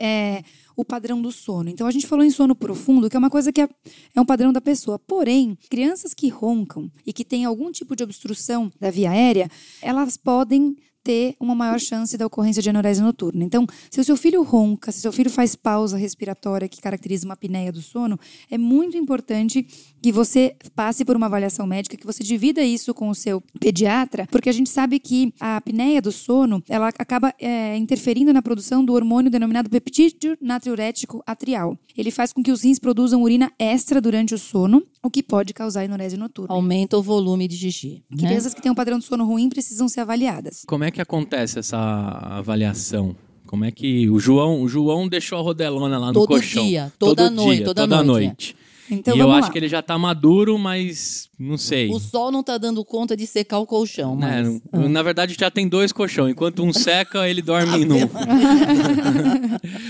[0.00, 0.42] é
[0.76, 1.68] o padrão do sono.
[1.68, 3.68] Então, a gente falou em sono profundo, que é uma coisa que é,
[4.14, 4.98] é um padrão da pessoa.
[4.98, 9.50] Porém, crianças que roncam e que têm algum tipo de obstrução da via aérea,
[9.82, 13.44] elas podem ter uma maior chance da ocorrência de enurese noturna.
[13.44, 17.24] Então, se o seu filho ronca, se o seu filho faz pausa respiratória que caracteriza
[17.24, 18.18] uma apneia do sono,
[18.50, 19.66] é muito importante
[20.02, 24.26] que você passe por uma avaliação médica, que você divida isso com o seu pediatra,
[24.30, 28.84] porque a gente sabe que a apneia do sono, ela acaba é, interferindo na produção
[28.84, 31.78] do hormônio denominado peptídeo natriurético atrial.
[31.96, 35.52] Ele faz com que os rins produzam urina extra durante o sono, o que pode
[35.54, 36.54] causar enurese noturna.
[36.54, 38.02] Aumenta o volume de xixi.
[38.10, 38.18] né?
[38.28, 40.62] Crianças que têm um padrão de sono ruim precisam ser avaliadas.
[40.66, 43.16] Como é que acontece essa avaliação?
[43.46, 46.64] Como é que o João, o João deixou a rodelona lá no Todo colchão?
[46.64, 48.56] dia, toda todo noite, dia, toda toda noite, noite.
[48.92, 49.52] Então e eu vamos acho lá.
[49.52, 51.90] que ele já tá maduro, mas não sei.
[51.92, 54.90] O sol não tá dando conta de secar o colchão, Né, mas...
[54.90, 56.32] Na verdade, já tem dois colchões.
[56.32, 58.00] Enquanto um seca, ele dorme em um.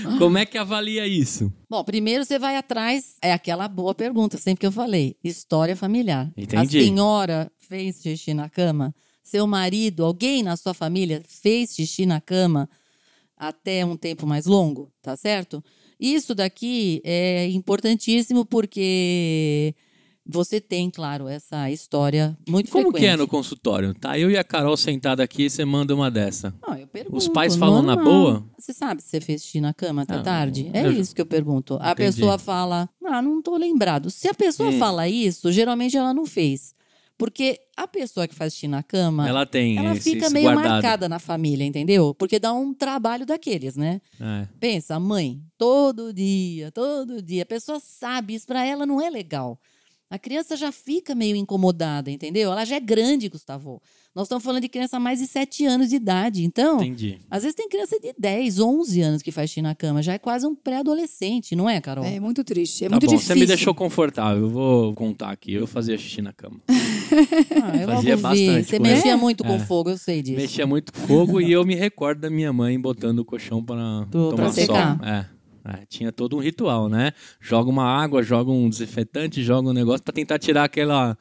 [0.21, 1.51] Como é que avalia isso?
[1.69, 6.31] Bom, primeiro você vai atrás, é aquela boa pergunta, sempre que eu falei, história familiar.
[6.37, 6.79] Entendi.
[6.79, 8.93] A senhora fez xixi na cama?
[9.23, 12.69] Seu marido, alguém na sua família fez xixi na cama?
[13.41, 15.63] até um tempo mais longo, tá certo?
[15.99, 19.73] Isso daqui é importantíssimo porque
[20.23, 23.01] você tem, claro, essa história muito Como frequente.
[23.01, 23.95] que é no consultório?
[23.95, 26.53] Tá eu e a Carol sentada aqui, você manda uma dessa.
[26.79, 28.13] Eu pergunto, Os pais falam na normal.
[28.13, 28.45] boa?
[28.57, 30.69] Você sabe se você fez xixi na cama até Ah, tarde?
[30.73, 31.75] É eu- isso que eu pergunto.
[31.81, 31.95] A Entendi.
[31.95, 34.09] pessoa fala, ah, não tô lembrado.
[34.09, 36.73] Se a pessoa fala isso, geralmente ela não fez.
[37.17, 40.45] Porque a pessoa que faz xixi na cama, ela, Ela tem esse, fica esse meio
[40.51, 40.71] guardado.
[40.71, 42.15] marcada na família, entendeu?
[42.15, 44.01] Porque dá um trabalho daqueles, né?
[44.19, 44.47] É.
[44.59, 47.43] Pensa, mãe, todo dia, todo dia.
[47.43, 49.59] A pessoa sabe, isso pra ela não é legal.
[50.09, 52.51] A criança já fica meio incomodada, entendeu?
[52.51, 53.79] Ela já é grande, Gustavo.
[54.13, 56.43] Nós estamos falando de criança mais de 7 anos de idade.
[56.43, 57.19] Então, Entendi.
[57.29, 60.03] às vezes tem criança de 10, 11 anos que faz xixi na cama.
[60.03, 62.03] Já é quase um pré-adolescente, não é, Carol?
[62.03, 63.33] É muito triste, é tá muito bom, difícil.
[63.35, 64.43] você me deixou confortável.
[64.43, 65.53] Eu vou contar aqui.
[65.53, 66.59] Eu fazia xixi na cama.
[67.63, 69.19] Ah, eu Fazia bastante Você com mexia ela.
[69.21, 69.59] muito com É.
[69.59, 70.37] fogo, eu sei disso.
[70.37, 74.07] Mexia muito com fogo e eu me recordo da minha mãe botando o colchão para
[74.09, 74.51] Pra tomar sol.
[74.53, 74.99] secar.
[75.03, 75.25] É.
[75.73, 77.11] É, tinha todo um ritual, né?
[77.39, 81.17] Joga uma água, joga um desinfetante, joga um negócio pra tentar tirar aquela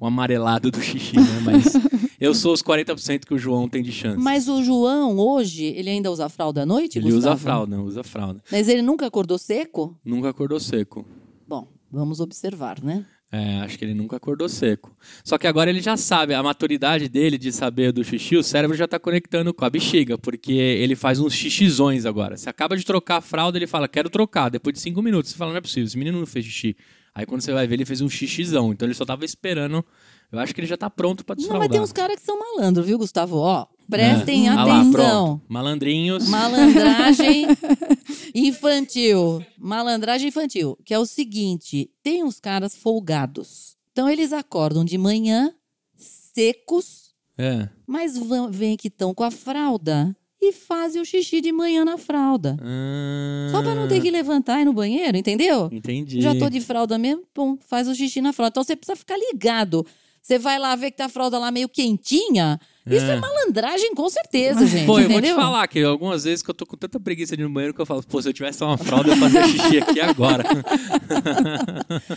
[0.00, 1.40] um amarelado do xixi, né?
[1.44, 1.72] Mas
[2.20, 4.18] eu sou os 40% que o João tem de chance.
[4.22, 7.40] Mas o João, hoje, ele ainda usa fralda à noite, ele usa Gustavo?
[7.40, 8.42] fralda, usa fralda.
[8.50, 9.98] Mas ele nunca acordou seco?
[10.04, 11.04] Nunca acordou seco.
[11.46, 13.04] Bom, vamos observar, né?
[13.30, 14.96] É, acho que ele nunca acordou seco.
[15.22, 18.74] Só que agora ele já sabe, a maturidade dele de saber do xixi, o cérebro
[18.74, 22.38] já tá conectando com a bexiga, porque ele faz uns xixizões agora.
[22.38, 24.48] Você acaba de trocar a fralda, ele fala, quero trocar.
[24.48, 26.74] Depois de cinco minutos, você fala, não é possível, esse menino não fez xixi.
[27.18, 28.72] Aí quando você vai ver, ele fez um xixizão.
[28.72, 29.84] Então ele só tava esperando.
[30.30, 31.68] Eu acho que ele já tá pronto pra Não, desfraldar.
[31.68, 33.38] mas tem uns caras que são malandros, viu, Gustavo?
[33.38, 34.50] Ó, prestem É.
[34.52, 34.92] Ah lá, atenção.
[34.92, 35.42] pronto.
[35.48, 36.28] Malandrinhos.
[36.28, 37.46] Malandragem
[38.34, 39.44] infantil.
[39.58, 40.78] Malandragem infantil.
[40.84, 43.76] Que é o seguinte: tem uns caras folgados.
[43.92, 45.52] Então eles acordam de manhã,
[45.96, 47.68] secos, É.
[47.86, 51.98] mas vão, vêm que estão com a fralda e fazem o xixi de manhã na
[51.98, 52.56] fralda.
[52.62, 55.68] Ah, Só pra não ter que levantar e ir no banheiro, entendeu?
[55.72, 56.20] Entendi.
[56.20, 58.50] Já tô de fralda mesmo, pum, faz o xixi na fralda.
[58.52, 59.84] Então você precisa ficar ligado.
[60.22, 62.60] Você vai lá ver que tá a fralda lá meio quentinha.
[62.86, 63.20] Isso é, É.
[63.20, 64.86] malandragem, com certeza, gente.
[64.86, 67.42] Pô, eu vou te falar que algumas vezes que eu tô com tanta preguiça de
[67.42, 69.78] ir no banheiro que eu falo, pô, se eu tivesse uma fralda, eu fazia xixi
[69.78, 70.44] aqui agora.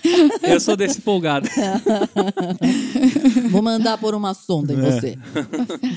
[0.44, 1.48] eu sou desse folgado.
[3.52, 4.92] Vou mandar por uma sonda em É.
[4.92, 5.18] você.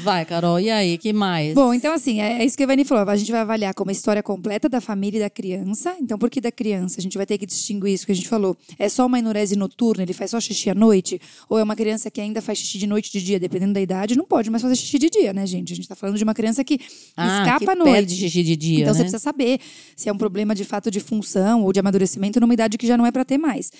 [0.02, 1.54] Vai, Carol, e aí, que mais?
[1.54, 3.08] Bom, então assim, é, é isso que a Ivani falou.
[3.08, 5.94] A gente vai avaliar como a história completa da família e da criança.
[6.00, 7.00] Então, por que da criança?
[7.00, 8.56] A gente vai ter que distinguir isso que a gente falou.
[8.78, 11.20] É só uma enurese noturna, ele faz só xixi à noite?
[11.48, 13.38] Ou é uma criança que ainda faz xixi de noite e de dia?
[13.40, 15.72] Dependendo da idade, não pode mais fazer xixi de dia, né, gente?
[15.72, 16.78] A gente tá falando de uma criança que
[17.16, 17.92] ah, escapa que à noite.
[17.92, 18.94] perde xixi de dia, Então né?
[18.94, 19.60] você precisa saber
[19.96, 22.96] se é um problema de fato de função ou de amadurecimento numa idade que já
[22.96, 23.70] não é para ter mais.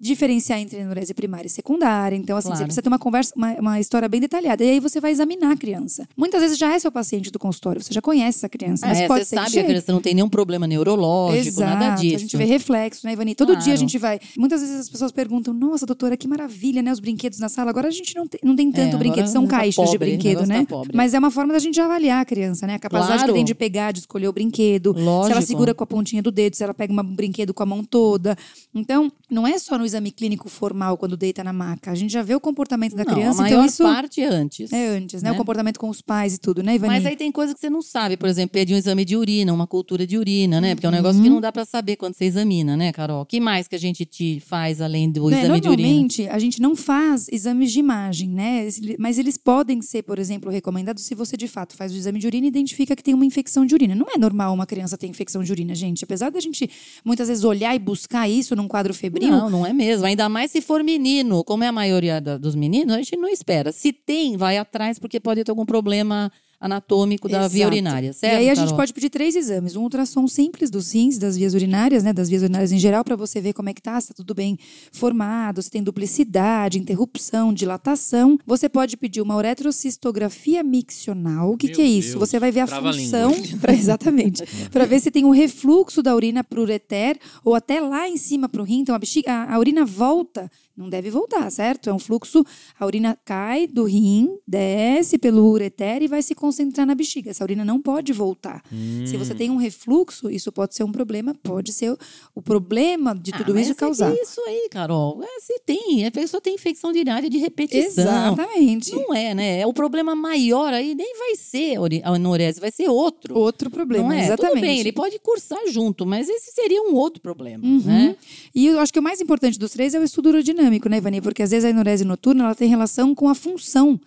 [0.00, 2.16] Diferenciar entre enurese primária e secundária.
[2.16, 2.58] Então, assim, Claro.
[2.58, 4.64] você precisa ter uma conversa, uma, uma história bem detalhada.
[4.64, 6.08] E aí você vai examinar a criança.
[6.16, 9.06] Muitas vezes já é seu paciente do consultório, você já conhece essa criança, mas É,
[9.06, 12.16] pode você sabe que a criança não tem nenhum problema neurológico, Exato, nada disso.
[12.16, 13.34] A gente vê reflexo, né, Ivani?
[13.34, 13.62] Todo Claro.
[13.62, 14.18] dia a gente vai.
[14.38, 16.90] Muitas vezes as pessoas perguntam: Nossa, doutora, que maravilha, né?
[16.92, 17.70] Os brinquedos na sala.
[17.70, 19.96] Agora a gente não tem, não tem tanto agora brinquedo, são tá caixas de pobre,
[19.96, 20.64] o brinquedo, né?
[20.66, 20.76] tá.
[20.94, 22.74] Mas é uma forma da gente avaliar a criança, né?
[22.74, 23.32] A capacidade Claro.
[23.32, 24.94] que tem de pegar, de escolher o brinquedo.
[24.94, 25.42] Se ela Lógico.
[25.42, 28.36] segura com a pontinha do dedo, se ela pega um brinquedo com a mão toda.
[28.74, 31.90] Então, não é só no exame clínico formal quando deita na maca.
[31.90, 34.26] A gente já vê o comportamento da Não, criança, a maior então isso parte é
[34.26, 34.72] antes.
[34.72, 35.28] é antes, né?
[35.30, 35.34] né?
[35.34, 36.94] O comportamento com os pais e tudo, né, Ivani?
[36.94, 38.16] Mas aí tem coisa que você não sabe.
[38.16, 40.74] Por exemplo, pedir um exame de urina, uma cultura de urina, né?
[40.74, 41.34] Porque é um negócio que Uhum.
[41.34, 43.22] não dá pra saber quando você examina, né, Carol?
[43.22, 45.88] O que mais que a gente te faz além do Né, exame de urina?
[45.88, 48.68] normalmente, a gente não faz exames de imagem, né?
[48.98, 52.26] Mas eles podem ser, por exemplo, recomendados se você de fato faz o exame de
[52.26, 53.94] urina e identifica que tem uma infecção de urina.
[53.94, 56.04] Não é normal uma criança ter infecção de urina, gente.
[56.04, 56.68] Apesar da gente
[57.04, 60.04] muitas vezes olhar e buscar isso num quadro febril, Não, não é mesmo.
[60.06, 61.42] Ainda mais se for menino.
[61.42, 63.72] Como é a maioria da- dos meninos, a gente não espera.
[63.72, 67.72] Se tem, vai atrás, porque pode ter algum problema anatômico da via Exato.
[67.72, 68.34] urinária, certo?
[68.34, 68.76] E aí a gente Carol?
[68.76, 69.74] pode pedir três exames.
[69.76, 72.12] Um ultrassom simples dos rins, das vias urinárias, né?
[72.12, 74.34] Das vias urinárias em geral, para você ver como é que tá, se tá tudo
[74.34, 74.58] bem
[74.92, 78.38] formado, se tem duplicidade, interrupção, dilatação.
[78.46, 81.52] Você pode pedir uma uretrocistografia miccional.
[81.52, 82.18] O que, Meu que é isso?
[82.18, 83.30] Deus, Você vai ver a trava-língua.
[83.30, 83.42] função.
[83.58, 84.42] pra- exatamente.
[84.70, 88.16] para ver se tem um refluxo da urina para o ureter ou até lá em
[88.16, 88.80] cima para o rim.
[88.80, 90.50] Então a, bexiga, a, a urina volta.
[90.80, 91.90] Não deve voltar, certo?
[91.90, 92.42] É um fluxo.
[92.78, 97.30] A urina cai do rim, desce pelo ureter e vai se concentrar na bexiga.
[97.30, 98.62] Essa urina não pode voltar.
[99.04, 99.18] Se Hum.
[99.18, 101.98] você tem um refluxo, isso pode ser um problema, pode ser o,
[102.34, 104.10] o problema de Ah, tudo mas isso se causar.
[104.12, 105.22] tem isso aí, Carol.
[105.22, 106.06] É, se tem.
[106.06, 108.04] A pessoa tem infecção urinária de repetição.
[108.04, 108.92] Exatamente.
[108.94, 109.66] Não é, né?
[109.66, 113.36] O problema maior aí nem vai ser a anorese, vai ser outro.
[113.36, 114.24] Outro problema, não é?
[114.24, 114.52] exatamente.
[114.54, 117.82] Tudo bem, ele pode cursar junto, mas esse seria um outro problema, Uhum.
[117.84, 118.16] né?
[118.54, 121.20] E eu acho que o mais importante dos três é o estudo urodinâmico, né, Ivani?
[121.20, 124.00] Porque às vezes a enurese noturna ela tem relação com a função.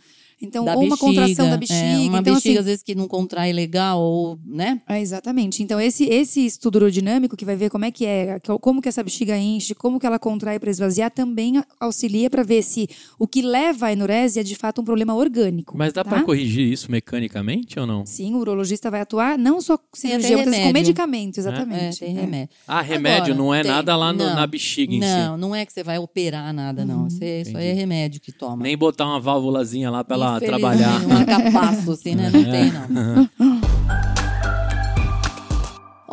[0.43, 2.03] Então, da ou uma contração da bexiga, bexiga.
[2.05, 4.81] é, uma então, bexiga, assim, às vezes, que não contrai legal, ou, né?
[4.87, 5.63] É, exatamente.
[5.63, 8.89] Então, esse, esse estudo urodinâmico, que vai ver como é que é, que- como que
[8.89, 12.87] essa bexiga enche, como que ela contrai para esvaziar, também a- auxilia para ver se
[13.17, 15.77] o que leva à enurese é de fato um problema orgânico.
[15.77, 16.09] Mas dá tá?
[16.09, 18.05] pra corrigir isso mecanicamente ou não?
[18.05, 21.99] Sim, o urologista vai atuar não só com cirurgia, vezes com medicamento, É, exatamente.
[21.99, 22.21] tem É.
[22.21, 22.49] remédio.
[22.67, 25.55] Ah, remédio Agora, não é tem- nada lá no- não, na bexiga em Não, não
[25.55, 27.07] é que você vai operar nada, não.
[27.07, 28.37] Isso, é- isso aí é remédio que si.
[28.37, 28.63] toma.
[28.63, 31.01] Nem botar uma válvulazinha lá pra ela Trabalhar.
[31.05, 32.29] Um arcapaço, assim, né?
[32.31, 33.29] Não tem, não.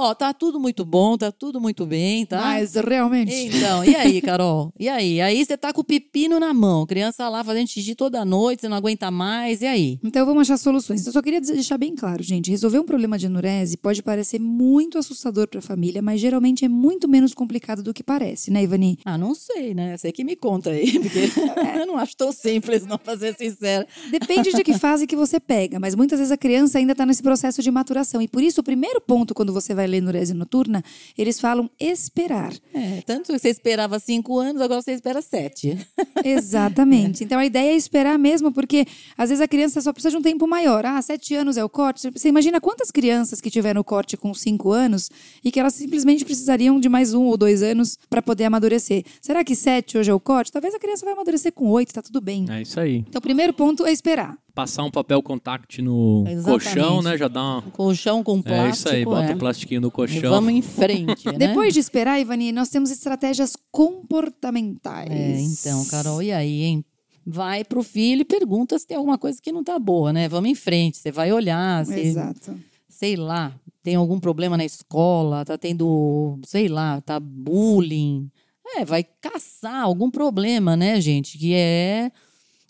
[0.03, 2.41] Ó, tá tudo muito bom, tá tudo muito bem, tá?
[2.41, 3.35] Mas realmente.
[3.35, 4.73] Então, e aí, Carol?
[4.81, 5.21] E aí?
[5.21, 8.69] Aí você tá com o pepino na mão, criança lá fazendo xixi toda noite, você
[8.71, 10.01] não aguenta mais, e aí?
[10.03, 11.07] Então vamos achar soluções.
[11.07, 12.51] Eu só queria deixar bem claro, gente.
[12.51, 16.69] Resolver um problema de enurese pode parecer muito assustador para a família, mas geralmente é
[16.69, 18.99] muito menos complicado do que parece, né, Ivani?
[19.05, 19.99] Ah, não sei, né?
[19.99, 21.31] Você que me conta aí, porque
[21.79, 23.87] eu não acho tão simples, não, pra ser sincera.
[24.11, 27.23] Depende de que fase que você pega, mas muitas vezes a criança ainda está nesse
[27.23, 28.23] processo de maturação.
[28.23, 30.83] E por isso, o primeiro ponto, quando você vai ler enurese noturna,
[31.17, 32.53] eles falam esperar.
[32.73, 35.77] É, tanto que você esperava cinco anos, agora você espera sete.
[36.25, 37.25] Exatamente.
[37.25, 40.23] Então a ideia é esperar mesmo, porque às vezes a criança só precisa de um
[40.23, 40.85] tempo maior.
[40.87, 42.11] Ah, sete anos é o corte.
[42.11, 45.11] Você imagina quantas crianças que tiveram o corte com cinco anos
[45.45, 49.05] e que elas simplesmente precisariam de mais um ou dois anos para poder amadurecer.
[49.21, 50.53] Será que sete hoje é o corte?
[50.53, 52.47] Talvez a criança vai amadurecer com oito, tá tudo bem.
[52.49, 52.99] É isso aí.
[53.09, 54.37] Então o primeiro ponto é esperar.
[54.55, 56.65] Passar um papel contact no Exatamente.
[56.65, 57.17] colchão, né?
[57.17, 57.63] Já dá uma.
[57.63, 58.67] Colchão com plástico.
[58.67, 59.35] É isso aí, bota é.
[59.35, 60.31] o plastiquinho no E colchão.
[60.31, 61.39] Vamos em frente, né?
[61.39, 65.11] Depois de esperar, Ivani, nós temos estratégias comportamentais.
[65.11, 66.85] É, então, Carol, e aí, hein?
[67.25, 70.29] Vai pro filho e pergunta se tem alguma coisa que não tá boa, né?
[70.29, 70.99] Vamos em frente.
[70.99, 72.59] Você vai olhar, se, Exato.
[72.89, 78.31] sei lá, tem algum problema na escola, tá tendo, sei lá, tá bullying.
[78.77, 81.37] É, vai caçar algum problema, né, gente?
[81.39, 82.11] Que é,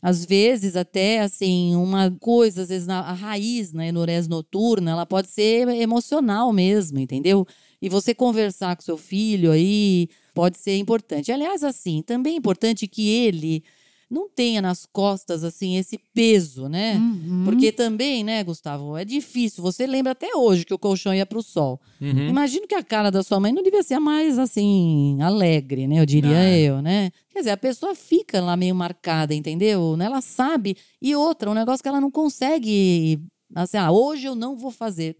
[0.02, 5.06] às vezes, até assim, uma coisa, às vezes, na, a raiz na enurese noturna, ela
[5.06, 7.46] pode ser emocional mesmo, entendeu?
[7.82, 11.30] E você conversar com seu filho aí pode ser importante.
[11.30, 13.62] Aliás, assim, também é importante que ele
[14.10, 16.96] não tenha nas costas, assim, esse peso, né?
[16.96, 17.42] Uhum.
[17.44, 19.62] Porque também, né, Gustavo, é difícil.
[19.62, 21.80] Você lembra até hoje que o colchão ia para o sol.
[22.00, 22.28] Uhum.
[22.28, 26.00] Imagino que a cara da sua mãe não devia ser mais, assim, alegre, né?
[26.00, 26.58] Eu diria Ah.
[26.58, 27.12] eu, né?
[27.30, 29.96] Quer dizer, a pessoa fica lá meio marcada, entendeu?
[30.00, 30.76] Ela sabe.
[31.00, 33.20] E outra, um negócio que ela não consegue.
[33.54, 35.14] Assim, ah, hoje eu não vou fazer.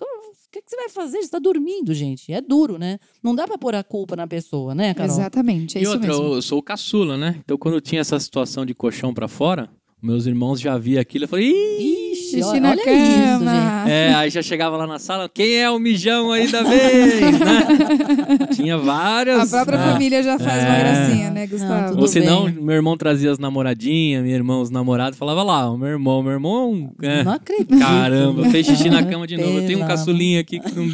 [0.53, 1.19] Que, que você vai fazer?
[1.19, 2.33] Você está dormindo, gente.
[2.33, 2.99] É duro, né?
[3.23, 5.15] Não dá para pôr a culpa na pessoa, né, Carol?
[5.15, 6.35] Exatamente, é e isso outra, mesmo.
[6.35, 7.37] eu sou o caçula, né?
[7.45, 9.71] Então quando tinha essa situação de colchão pra fora,
[10.03, 12.11] meus irmãos já via aquilo, eu falei, Ih!
[12.11, 13.91] Ixi, Xixi olha, olha isso, gente.
[13.91, 17.67] É, aí já chegava lá na sala, quem é o mijão aí da vez, né?
[18.55, 19.53] Tinha várias.
[19.53, 19.93] A própria né?
[19.93, 20.81] família já faz uma É.
[20.81, 21.89] gracinha, né, Gustavo?
[21.91, 22.55] tudo Ou senão, bem.
[22.63, 26.33] meu irmão trazia as namoradinhas, minha irmã os namorados, falava lá, o meu irmão, meu
[26.33, 26.93] irmão.
[27.03, 27.79] é, Não acredito.
[27.79, 29.59] Caramba, fez xixi na cama de novo.
[29.59, 30.87] Eu tenho um caçulinha aqui que não,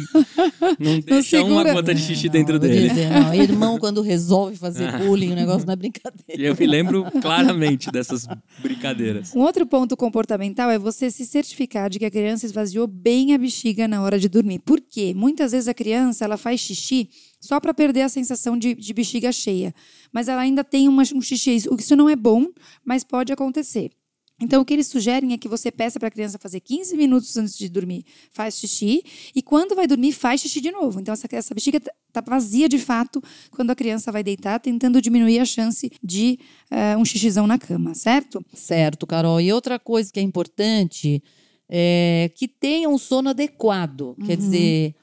[0.79, 1.73] não deixa uma segura.
[1.73, 2.89] gota de xixi dentro Não, vou dele.
[2.89, 3.33] dizer, não.
[3.33, 6.41] Irmão, quando resolve fazer bullying, o negócio não é brincadeira.
[6.41, 8.27] E eu me lembro claramente dessas
[8.61, 8.96] brincadeiras.
[9.35, 13.37] Um outro ponto comportamental é você se certificar de que a criança esvaziou bem a
[13.37, 14.59] bexiga na hora de dormir.
[14.59, 15.13] Por quê?
[15.15, 19.31] Muitas vezes a criança ela faz xixi só para perder a sensação de, de bexiga
[19.31, 19.73] cheia,
[20.11, 21.55] mas ela ainda tem uma, um xixi.
[21.55, 22.47] Isso não é bom,
[22.83, 23.91] mas pode acontecer.
[24.39, 27.35] Então, o que eles sugerem é que você peça para a criança fazer 15 minutos
[27.37, 29.03] antes de dormir, faz xixi,
[29.35, 30.99] e quando vai dormir, faz xixi de novo.
[30.99, 35.39] Então, essa, essa bexiga está vazia de fato quando a criança vai deitar, tentando diminuir
[35.39, 38.45] a chance de eh, um xixizão na cama, certo?
[38.53, 39.41] Certo, Carol.
[39.41, 41.23] E outra coisa que é importante
[41.67, 44.15] é que tenha um sono adequado.
[44.25, 44.95] Quer dizer,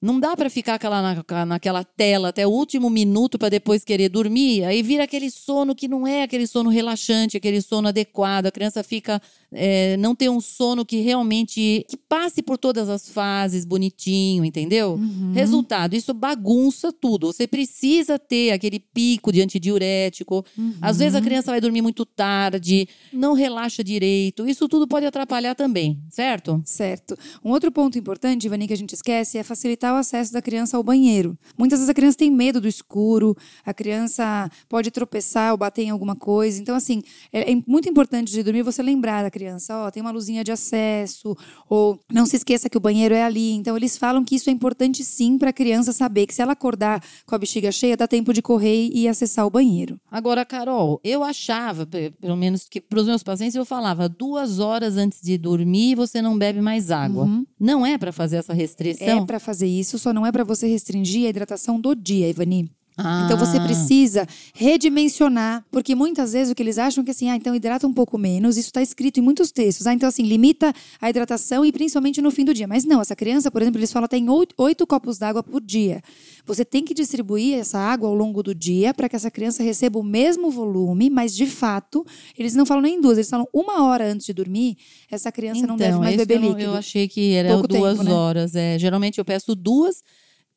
[0.00, 4.08] não dá para ficar aquela, na- naquela tela até o último minuto para depois querer
[4.08, 4.64] dormir.
[4.64, 8.46] Aí vira aquele sono que não é aquele sono relaxante, aquele sono adequado.
[8.46, 9.20] A criança fica.
[9.52, 11.84] É, não tem um sono que realmente.
[11.88, 14.98] que passe por todas as fases bonitinho, entendeu?
[15.34, 17.32] Resultado, isso bagunça tudo.
[17.32, 20.44] Você precisa ter aquele pico de antidiurético.
[20.80, 24.48] Às vezes a criança vai dormir muito tarde, não relaxa direito.
[24.48, 26.62] Isso tudo pode atrapalhar também, certo?
[26.64, 27.16] Certo.
[27.44, 30.76] Um outro ponto importante, Ivani, que a gente esquece é facilitar o acesso da criança
[30.76, 31.36] ao banheiro.
[31.58, 35.90] Muitas vezes a criança tem medo do escuro, a criança pode tropeçar ou bater em
[35.90, 36.60] alguma coisa.
[36.60, 39.45] Então, assim, é, é muito importante de dormir você lembrar da criança,
[39.86, 41.36] ó, tem uma luzinha de acesso,
[41.68, 43.52] ou não se esqueça que o banheiro é ali.
[43.52, 46.52] Então, eles falam que isso é importante sim para a criança saber que se ela
[46.52, 49.98] acordar com a bexiga cheia, dá tempo de correr e acessar o banheiro.
[50.10, 54.58] Agora, Carol, eu achava, pe- pelo menos que para os meus pacientes, eu falava duas
[54.58, 57.28] horas antes de dormir você não bebe mais água.
[57.58, 59.22] Não é para fazer essa restrição?
[59.22, 62.70] É para fazer isso, só não é para você restringir a hidratação do dia, Ivani.
[62.98, 63.64] Então você Ah.
[63.64, 67.86] precisa redimensionar, porque muitas vezes o que eles acham é que assim, ah, então hidrata
[67.86, 69.86] um pouco menos, isso está escrito em muitos textos.
[69.86, 72.66] Ah, então assim, limita a hidratação e principalmente no fim do dia.
[72.66, 76.00] Mas não, essa criança, por exemplo, eles falam tem oito, oito copos d'água por dia.
[76.46, 79.98] Você tem que distribuir essa água ao longo do dia para que essa criança receba
[79.98, 82.06] o mesmo volume, mas de fato,
[82.38, 84.76] eles não falam nem duas, eles falam uma hora antes de dormir,
[85.10, 86.70] essa criança não deve mais esse beber Então, eu, líquido.
[86.72, 88.12] Eu achei que era Pouco duas tempo, né?
[88.14, 88.54] horas.
[88.54, 90.02] É, geralmente eu peço duas,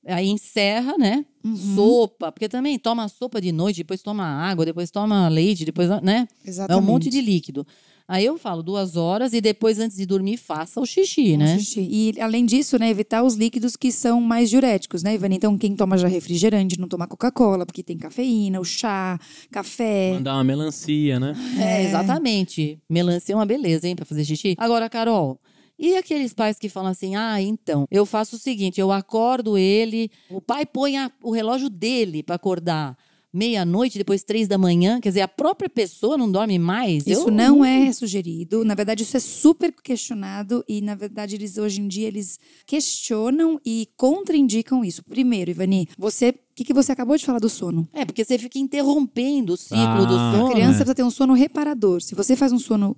[0.06, 1.26] aí encerra, né?
[1.44, 1.76] Uhum.
[1.76, 6.28] Sopa, porque também toma sopa de noite, depois toma água, depois toma leite, depois, né?
[6.46, 6.84] É Exatamente.
[6.84, 7.66] um monte de líquido.
[8.10, 11.54] Aí eu falo duas horas e depois, antes de dormir, faça o xixi, né?
[11.54, 11.88] Um xixi.
[11.92, 15.36] E além disso, né, evitar os líquidos que são mais diuréticos, né, Ivani?
[15.36, 19.20] Então, quem toma já refrigerante, não toma Coca-Cola, porque tem cafeína, o chá,
[19.52, 20.14] café.
[20.16, 21.36] Mandar uma melancia, né?
[21.60, 22.80] É, exatamente.
[22.90, 24.56] Melancia é uma beleza, hein, pra fazer xixi.
[24.58, 25.40] Agora, Carol,
[25.80, 30.12] e aqueles pais que falam assim: ah, então, eu faço o seguinte, eu acordo ele,
[30.30, 32.98] o pai põe a- o relógio dele pra acordar
[33.32, 37.06] meia-noite, depois três da manhã, quer dizer, a própria pessoa não dorme mais.
[37.06, 38.66] Isso Eu- não é sugerido.
[38.66, 43.60] Na verdade, isso é super questionado e, na verdade, eles hoje em dia eles questionam
[43.64, 45.04] e contraindicam isso.
[45.04, 47.88] Primeiro, Ivani, você, o que, que você acabou de falar do sono?
[47.94, 50.48] É, porque você fica interrompendo o ciclo Ah, do sono.
[50.48, 50.78] A criança né?
[50.78, 52.02] precisa ter um sono reparador.
[52.02, 52.98] Se você faz um sono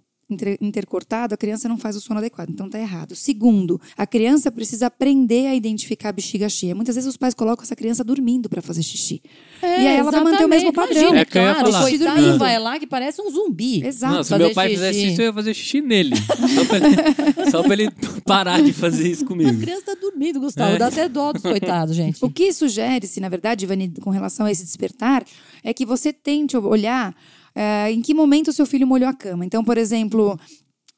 [0.60, 2.50] intercortado, a criança não faz o sono adequado.
[2.50, 3.16] Então tá errado.
[3.16, 6.74] Segundo, a criança precisa aprender a identificar a bexiga cheia.
[6.76, 9.22] Muitas vezes os pais colocam essa criança dormindo para fazer xixi.
[9.62, 10.92] É, E aí ela vai manter o mesmo padrão.
[11.02, 12.38] Imagina, É que eu ia claro, coitado Dormindo.
[12.38, 13.86] vai lá que parece um zumbi.
[13.86, 14.14] Exato.
[14.16, 14.80] Não, se fazer meu pai xixi.
[14.80, 16.16] fizesse isso, eu ia fazer xixi nele.
[16.18, 17.92] Só pra ele, só pra ele
[18.26, 19.60] parar de fazer isso A comigo.
[19.60, 20.76] criança tá dormindo, Gustavo.
[20.76, 20.78] É.
[20.78, 22.24] Dá até dó dos coitados, gente.
[22.24, 25.24] O que sugere-se, na verdade, Ivani, com relação a esse despertar,
[25.64, 27.16] é que você tente olhar
[27.56, 29.46] eh, em que momento o seu filho molhou a cama.
[29.46, 30.40] Então, por exemplo,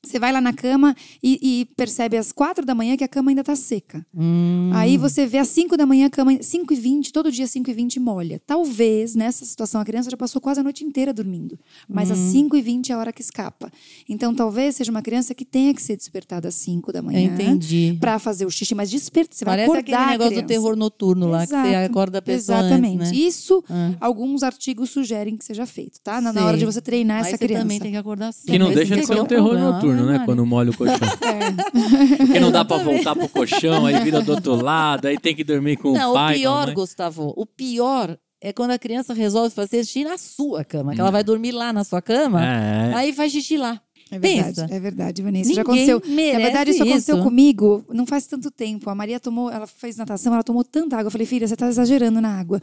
[0.05, 3.31] você vai lá na cama e, e percebe às quatro da manhã que a cama
[3.31, 4.05] ainda está seca.
[4.13, 4.69] Hum.
[4.73, 7.69] Aí você vê às 5 da manhã, a cama 5 e 20, todo dia 5
[7.69, 8.41] e 20 molha.
[8.45, 11.57] Talvez, nessa situação, a criança já passou quase a noite inteira dormindo.
[11.87, 12.13] Mas Hum.
[12.13, 13.71] às 5 e 20 é a hora que escapa.
[14.09, 17.21] Então, talvez seja uma criança que tenha que ser despertada às 5 da Eu manhã.
[17.33, 17.97] entendi.
[17.99, 19.35] Pra fazer o xixi, mas desperta.
[19.35, 21.85] Você Parece vai aquele acordar a negócio do terror noturno lá, que você Exato.
[21.91, 22.97] acorda a pessoa Exatamente.
[23.03, 23.17] antes, né?
[23.17, 23.93] Isso, Ah.
[24.01, 26.19] alguns artigos sugerem que seja feito, tá?
[26.19, 27.61] Na, na hora de você treinar Aí essa você criança.
[27.63, 28.51] também tem que acordar cedo.
[28.51, 30.21] Que não deixa de ser um terror noturno, Né?
[30.25, 30.97] Quando molha o colchão.
[31.23, 32.17] É.
[32.17, 35.43] Porque não dá pra voltar pro colchão, aí vira do outro lado, aí tem que
[35.43, 36.35] dormir com Não, o pai.
[36.35, 36.73] o pior.
[36.73, 41.11] Gustavo, o pior é quando a criança resolve fazer xixi na sua cama, que ela
[41.11, 42.93] vai dormir lá na sua cama, É.
[42.93, 43.79] aí faz xixi lá.
[44.15, 44.67] É verdade, Pensa.
[44.69, 45.53] é verdade, Vanessa.
[45.53, 46.15] Já Ninguém aconteceu.
[46.15, 47.23] merece Na verdade, isso aconteceu isso.
[47.23, 48.89] comigo não faz tanto tempo.
[48.89, 51.07] A Maria tomou, ela fez natação, ela tomou tanta água.
[51.07, 52.61] Eu falei, filha, você tá exagerando na água.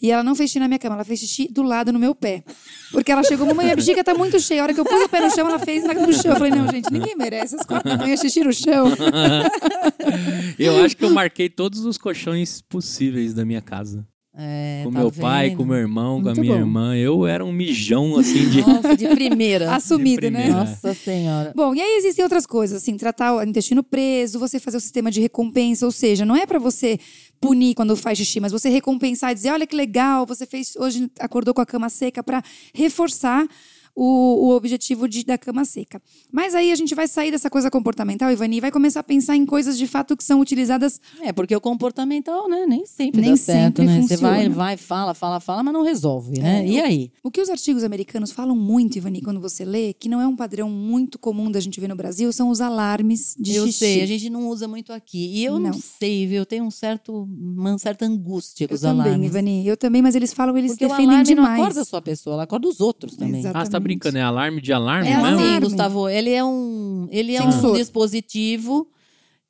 [0.00, 2.14] E ela não fez xixi na minha cama, ela fez xixi do lado no meu
[2.14, 2.44] pé.
[2.90, 4.60] Porque ela chegou, mamãe, minha bexiga tá muito cheia.
[4.60, 6.32] A hora que eu pus o pé no chão, ela fez no chão.
[6.32, 7.56] Eu falei, não, gente, ninguém merece.
[7.56, 8.88] Às quatro da manhã, xixi no chão.
[10.58, 14.06] Eu acho que eu marquei todos os colchões possíveis da minha casa.
[14.34, 15.58] É, com tá meu pai, vendo?
[15.58, 16.60] com meu irmão, com a Muito minha bom.
[16.60, 16.96] irmã.
[16.96, 18.62] Eu era um mijão, assim, de...
[18.62, 19.74] Nossa, de primeira.
[19.74, 20.38] Assumido, né?
[20.40, 20.64] primeira.
[20.64, 21.52] Nossa senhora.
[21.54, 25.10] Bom, e aí existem outras coisas, assim, tratar o intestino preso, você fazer o sistema
[25.10, 26.98] de recompensa, ou seja, não é pra você
[27.38, 31.10] punir quando faz xixi, mas você recompensar e dizer, olha que legal, você fez hoje
[31.20, 32.42] acordou com a cama seca pra
[32.72, 33.46] reforçar
[33.94, 36.00] o, o objetivo de, da cama seca.
[36.32, 39.36] Mas aí a gente vai sair dessa coisa comportamental, Ivani, e vai começar a pensar
[39.36, 43.30] em coisas de fato que são utilizadas É, porque o comportamental, né, nem sempre Nem
[43.32, 44.02] dá certo, sempre né?
[44.02, 44.54] Você vai, funciona.
[44.54, 46.62] vai, fala, fala, fala, mas não resolve, né?
[46.64, 47.12] É, e eu- aí?
[47.22, 50.34] O que os artigos americanos falam muito, Ivani, quando você lê, que não é um
[50.36, 53.78] padrão muito comum da gente ver no Brasil, são os alarmes de eu xixi.
[53.78, 55.32] sei, a gente não usa muito aqui.
[55.38, 55.78] E eu não, Não.
[55.80, 56.38] sei, viu?
[56.38, 59.28] Eu tenho um certo, uma certa angústia com Eu os também, alarmes.
[59.28, 59.66] Ivani.
[59.66, 61.60] Eu também, mas eles falam, eles Porque o defendem alarme não demais.
[61.60, 63.40] acorda só a pessoa, ela acorda os outros também.
[63.40, 63.56] Exato.
[63.58, 63.81] Ah, você tá Exatamente.
[63.82, 64.16] Brincando?
[64.18, 65.26] É alarme de alarme É mesmo?
[65.26, 65.60] assim, alarme.
[65.66, 67.72] Gustavo, ele é um, ele é Sensor.
[67.72, 68.88] um dispositivo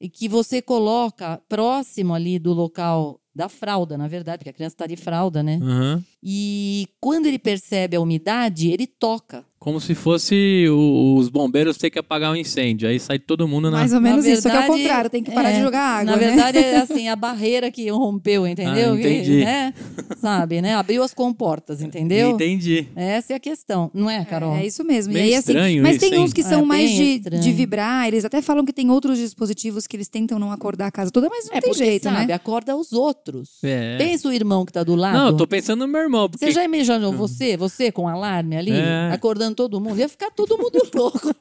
[0.01, 4.75] e que você coloca próximo ali do local da fralda, na verdade, porque a criança
[4.75, 5.59] está de fralda, né?
[5.63, 6.05] Aham.
[6.23, 9.45] E quando ele percebe a umidade, ele toca.
[9.63, 12.89] Como se fosse o- os bombeiros ter que apagar um incêndio.
[12.89, 13.77] Aí sai todo mundo na...
[13.79, 14.43] Mais ou menos isso.
[14.43, 16.27] Só que é verdade, contrário, tem que parar é, de jogar água, Na né?
[16.27, 18.95] verdade, é assim, a barreira que rompeu, entendeu?
[18.95, 19.45] Ah, Que, entendi.
[19.45, 19.73] né?
[20.17, 20.75] Sabe, né?
[20.75, 22.31] Abriu as comportas, entendeu?
[22.33, 22.89] Entendi.
[22.97, 24.57] Essa é a questão, não é, Carol?
[24.57, 25.13] É isso mesmo.
[25.13, 27.39] Meio e aí, assim, estranho mas isso, tem uns que É, são mais bem de,
[27.39, 28.09] de vibrar.
[28.09, 31.29] Eles até falam que tem outros dispositivos que eles tentam não acordar a casa toda,
[31.29, 32.35] mas não É tem porque, jeito, sabe, né?
[32.35, 33.51] acorda os outros.
[33.63, 33.97] É.
[33.97, 35.17] Pensa o irmão que tá do lado.
[35.17, 36.29] Não, eu tô pensando no meu irmão.
[36.29, 36.45] Porque...
[36.47, 39.11] Você já imaginou você, você com alarme ali, É.
[39.53, 39.99] acordando todo mundo?
[39.99, 41.35] Ia ficar todo mundo louco.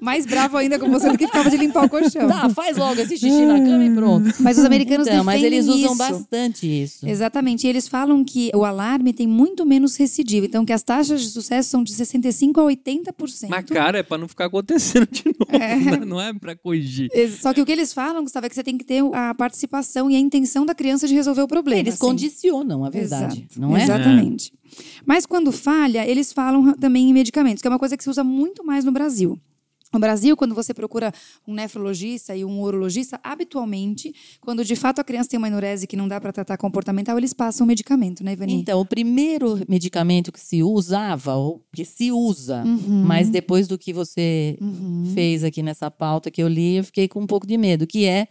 [0.00, 2.28] Mais bravo ainda com você do que ficava de limpar o colchão.
[2.28, 4.34] Tá, faz logo esse xixi na cama e pronto.
[4.40, 5.96] Mas os americanos Então, mas defendem eles usam isso.
[5.96, 7.08] bastante isso.
[7.08, 7.66] Exatamente.
[7.66, 10.46] E eles falam que o alarme tem muito menos recidivo.
[10.46, 12.62] Então, que as taxas de sucesso são de 65% a
[13.12, 13.48] 80%.
[13.48, 15.62] Mas, cara, é pra não ficar acontecendo de novo.
[15.62, 15.76] É.
[15.76, 16.04] né?
[16.04, 17.10] Não é pra corrigir.
[17.40, 20.10] Só que o que eles falam, Gustavo, é que você tem que ter a participação
[20.10, 21.80] e a intenção da criança de resolver o problema.
[21.80, 22.00] Eles assim.
[22.06, 23.82] condicionam a verdade, Exato, não é?
[23.82, 24.52] Exatamente.
[25.06, 28.22] Mas quando falha, eles falam também em medicamentos, que é uma coisa que se usa
[28.24, 29.38] muito mais no Brasil.
[29.92, 31.12] No Brasil, quando você procura
[31.46, 35.96] um nefrologista e um urologista, habitualmente, quando de fato a criança tem uma enurese que
[35.96, 38.54] não dá para tratar comportamental, eles passam medicamento, né, Ivani?
[38.54, 43.04] Então, o primeiro medicamento que se usava, ou que se usa, Uhum.
[43.04, 45.12] mas depois do que você Uhum.
[45.14, 48.04] fez aqui nessa pauta que eu li, eu fiquei com um pouco de medo, que
[48.04, 48.26] é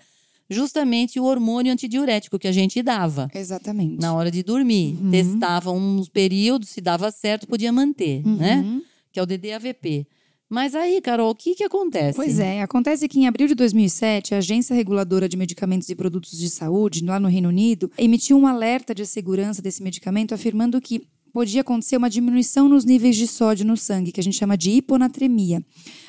[0.54, 4.00] justamente o hormônio antidiurético que a gente dava Exatamente.
[4.00, 4.98] na hora de dormir.
[5.02, 5.12] Uhum.
[5.12, 8.58] Testava uns períodos, se dava certo, podia manter, né?
[8.58, 8.82] Uhum.
[9.12, 10.08] Que é o DDAVP.
[10.54, 12.16] Mas aí, Carol, o que que acontece?
[12.16, 16.38] Pois é, acontece que em abril de 2007, a Agência Reguladora de Medicamentos e Produtos
[16.38, 21.08] de Saúde, lá no Reino Unido, emitiu um alerta de segurança desse medicamento, afirmando que
[21.34, 24.70] podia acontecer uma diminuição nos níveis de sódio no sangue, que a gente chama de
[24.70, 25.66] hiponatremia,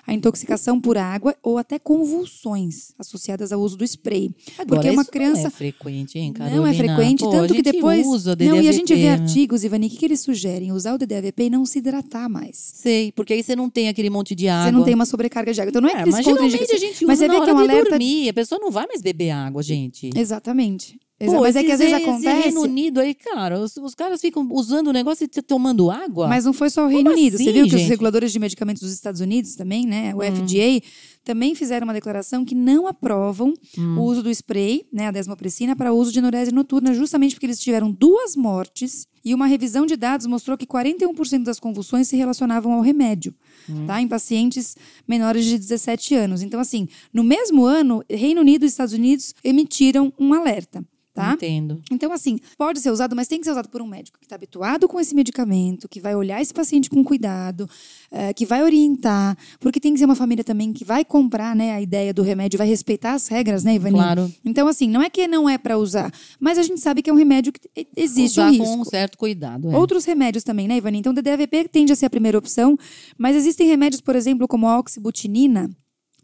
[0.06, 4.30] a intoxicação por água ou até convulsões associadas ao uso do spray.
[4.58, 6.60] Agora, porque uma criança- não é frequente, hein, Carolina?
[6.60, 8.06] Não é frequente, Pô, tanto a que depois.
[8.06, 10.72] usa o não, e a gente vê artigos, Ivani, o que, que eles sugerem?
[10.72, 12.56] Usar o DDAVP e não se hidratar mais.
[12.74, 14.66] Sei, porque aí você não tem aquele monte de água.
[14.70, 15.70] Você não tem uma sobrecarga de água.
[15.70, 17.58] Então não é, É, mas geralmente a gente usa Mas você vê que é um
[17.58, 18.28] alerta dormir.
[18.28, 20.10] A pessoa não vai mais beber água, gente.
[20.14, 20.98] Exatamente.
[21.20, 22.42] Exa- Pô, mas é que às vezes esse acontece.
[22.42, 26.26] Reino Unido aí, cara, os, os caras ficam usando o negócio e tomando água.
[26.26, 27.36] Mas não foi só o Reino Como Unido.
[27.36, 27.88] Você assim, viu que os gente?
[27.88, 29.93] reguladores de medicamentos dos Estados Unidos também, né?
[30.14, 30.18] Hum.
[30.18, 30.80] O FDA,
[31.24, 33.98] também fizeram uma declaração que não aprovam Hum.
[33.98, 37.58] o uso do spray, né, a desmopressina, para uso de enurese noturna, justamente porque eles
[37.58, 42.72] tiveram duas mortes e uma revisão de dados mostrou que 41% das convulsões se relacionavam
[42.72, 43.34] ao remédio,
[43.68, 43.86] Hum.
[43.86, 44.00] tá?
[44.02, 44.76] Em pacientes
[45.08, 46.42] menores de 17 anos.
[46.42, 50.84] Então, assim, no mesmo ano, Reino Unido e Estados Unidos emitiram um alerta.
[51.14, 51.32] Tá?
[51.32, 51.80] Entendo.
[51.92, 54.34] Então, assim, pode ser usado, mas tem que ser usado por um médico que está
[54.34, 57.70] habituado com esse medicamento, que vai olhar esse paciente com cuidado,
[58.10, 61.72] eh, que vai orientar, porque tem que ser uma família também que vai comprar né,
[61.72, 63.94] a ideia do remédio, vai respeitar as regras, né, Ivani?
[63.94, 64.32] Claro.
[64.44, 67.12] Então, assim, não é que não é para usar, mas a gente sabe que é
[67.12, 68.80] um remédio que existe Usar um com risco.
[68.80, 69.70] um certo cuidado.
[69.70, 69.76] É.
[69.76, 70.98] Outros remédios também, né, Ivani?
[70.98, 72.76] Então, o DDAVP tende a ser a primeira opção,
[73.16, 75.70] mas existem remédios, por exemplo, como a oxibutinina,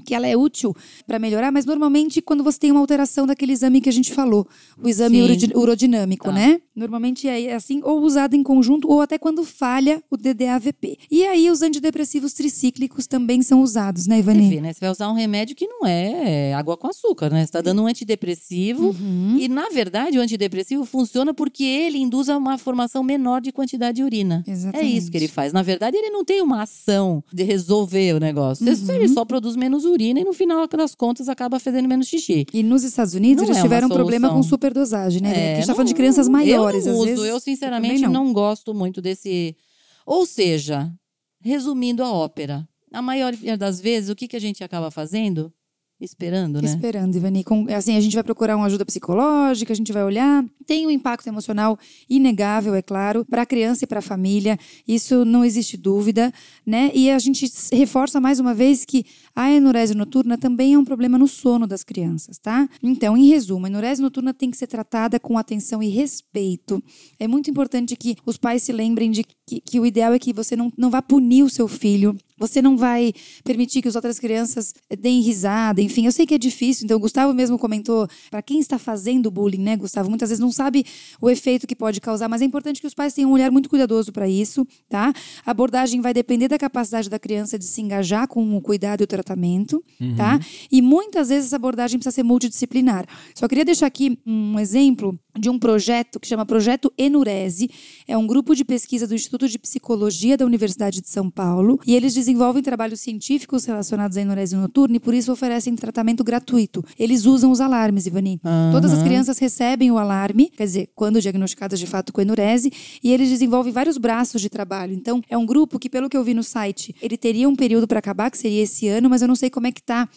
[0.01, 0.75] que ela é útil
[1.07, 4.47] para melhorar, mas normalmente quando você tem uma alteração daquele exame que a gente falou,
[4.83, 5.51] o exame Sim.
[5.55, 6.33] urodinâmico, Tá.
[6.33, 6.61] né?
[6.75, 10.97] Normalmente é assim, ou usado em conjunto, ou até quando falha o DDAVP.
[11.11, 14.49] E aí os antidepressivos tricíclicos também são usados, né, Você Ivani?
[14.49, 14.73] vê, né?
[14.73, 17.45] Você vai usar um remédio que não é água com açúcar, né?
[17.45, 19.37] Você tá dando um antidepressivo Uhum.
[19.39, 23.97] e, na verdade, o antidepressivo funciona porque ele induz a uma formação menor de quantidade
[23.97, 24.43] de urina.
[24.47, 24.97] É Exatamente.
[24.97, 25.53] isso que ele faz.
[25.53, 28.67] Na verdade, ele não tem uma ação de resolver o negócio.
[28.67, 28.95] Uhum.
[28.95, 32.47] Ele só produz menos urina e, no final das contas, acaba fazendo menos xixi.
[32.53, 35.29] E nos Estados Unidos Não eles é tiveram um problema com superdosagem, né?
[35.33, 37.17] Porque a gente tá não- falando de crianças maiores, eu não às uso.
[37.23, 37.31] vezes.
[37.31, 38.33] Eu, sinceramente, também não.
[38.33, 39.57] gosto muito desse.
[40.05, 40.93] Ou seja,
[41.41, 45.53] resumindo a ópera, a maioria das vezes, o que, que a gente acaba fazendo?
[46.01, 46.69] Esperando, né?
[46.69, 47.45] Esperando, Ivani.
[47.45, 50.45] Com- assim, a gente vai procurar uma ajuda psicológica, a gente vai olhar.
[50.67, 51.79] Tem um impacto emocional
[52.09, 54.59] inegável, é claro, para a criança e para a família.
[54.89, 56.33] Isso não existe dúvida,
[56.65, 56.91] né?
[56.95, 59.05] E a gente reforça mais uma vez que
[59.37, 62.69] a enurese noturna também é um problema no sono das crianças, tá?
[62.83, 66.83] Então, em resumo, a enurese noturna tem que ser tratada com atenção e respeito.
[67.19, 70.33] É muito importante que os pais se lembrem de que, que o ideal é que
[70.33, 72.17] você não, não vá punir o seu filho.
[72.41, 73.13] Você não vai
[73.45, 76.07] permitir que as outras crianças deem risada, enfim.
[76.07, 79.63] Eu sei que é difícil, então o Gustavo mesmo comentou, para quem está fazendo bullying,
[79.63, 80.85] né, Gustavo, muitas vezes não sabe
[81.21, 83.69] o efeito que pode causar, mas é importante que os pais tenham um olhar muito
[83.69, 85.13] cuidadoso para isso, tá?
[85.45, 89.05] A abordagem vai depender da capacidade da criança de se engajar com o cuidado e
[89.05, 89.85] o tratamento,
[90.17, 90.41] tá?
[90.73, 93.05] E muitas vezes essa abordagem precisa ser multidisciplinar.
[93.35, 97.71] Só queria deixar aqui um exemplo de um projeto que chama Projeto Enurese.
[98.07, 101.95] É um grupo de pesquisa do Instituto de Psicologia da Universidade de São Paulo e
[101.95, 106.85] eles desenvolvem trabalhos científicos relacionados à enurese noturna e por isso oferecem tratamento gratuito.
[106.99, 108.41] Eles usam os alarmes, Ivani.
[108.71, 112.73] Todas as crianças recebem o alarme, quer dizer, quando diagnosticadas de fato com enurese,
[113.03, 114.95] e eles desenvolvem vários braços de trabalho.
[114.95, 117.89] Então, é um grupo que, pelo que eu vi no site, ele teria um período
[117.89, 120.09] para acabar, que seria esse ano, mas eu não sei como é que está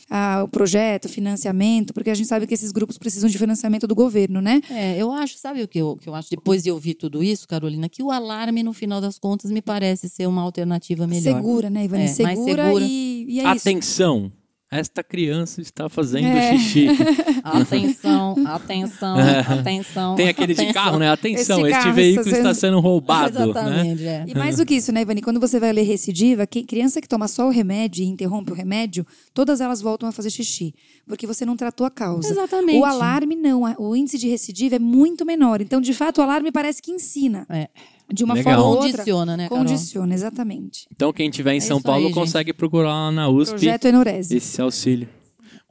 [0.43, 3.95] o projeto, o financiamento, porque a gente sabe que esses grupos precisam de financiamento do
[3.95, 4.61] governo, né?
[4.69, 6.29] É, eu acho, sabe o que eu, que eu acho?
[6.29, 10.07] Depois de ouvir tudo isso, Carolina, que o alarme, no final das contas, me parece
[10.09, 11.35] ser uma alternativa melhor.
[11.35, 12.02] Segura, né, Ivani?
[12.03, 12.85] É, mais segura, segura.
[12.85, 13.49] E, e é isso.
[13.69, 14.31] Atenção.
[14.71, 16.57] esta criança está fazendo É.
[16.57, 16.87] xixi.
[17.43, 19.17] Atenção, atenção,
[19.59, 20.15] atenção.
[20.15, 20.73] Tem aquele de atenção.
[20.83, 21.09] carro, né?
[21.09, 23.43] Atenção, Esse este veículo está está sendo- sendo roubado, né?
[23.45, 24.23] Exatamente, é.
[24.27, 25.21] E mais do que isso, né, Ivani?
[25.21, 28.55] Quando você vai ler recidiva, que criança que toma só o remédio e interrompe o
[28.55, 30.73] remédio, todas elas voltam a fazer xixi.
[31.07, 32.29] Porque você não tratou a causa.
[32.31, 32.79] Exatamente.
[32.79, 33.61] O alarme, não.
[33.77, 35.61] O índice de recidiva é muito menor.
[35.61, 37.45] Então, de fato, o alarme parece que ensina.
[37.49, 37.67] É.
[38.11, 38.53] De uma Legal.
[38.55, 38.91] forma ou outra.
[38.91, 39.65] Condiciona, né, Carol?
[39.65, 40.87] Condiciona, exatamente.
[40.91, 42.13] Então, quem tiver em É São isso Paulo aí, gente.
[42.15, 44.35] consegue procurar lá na USP Projeto Enurese.
[44.37, 45.07] esse auxílio.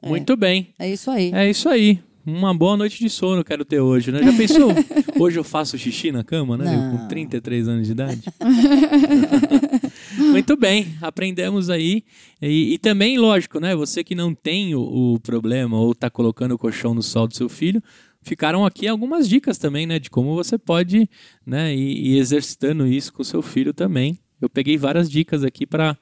[0.05, 0.69] Muito bem.
[0.77, 1.31] É isso aí.
[1.33, 1.99] É isso aí.
[2.25, 4.23] Uma boa noite de sono quero ter hoje, né?
[4.23, 4.71] Já pensou?
[5.19, 6.65] hoje eu faço xixi na cama, né?
[6.73, 6.97] Não.
[6.97, 8.21] Com 33 anos de idade.
[10.17, 12.03] Muito bem, aprendemos aí.
[12.41, 13.75] E, e também, lógico, né?
[13.75, 14.81] Você que não tem o,
[15.15, 17.81] o problema ou tá colocando o colchão no sol do seu filho,
[18.23, 19.99] ficaram aqui algumas dicas também, né?
[19.99, 21.09] De como você pode,
[21.45, 21.75] né?
[21.75, 24.17] Ir, ir exercitando isso com o seu filho também.
[24.41, 25.97] Eu peguei várias dicas aqui para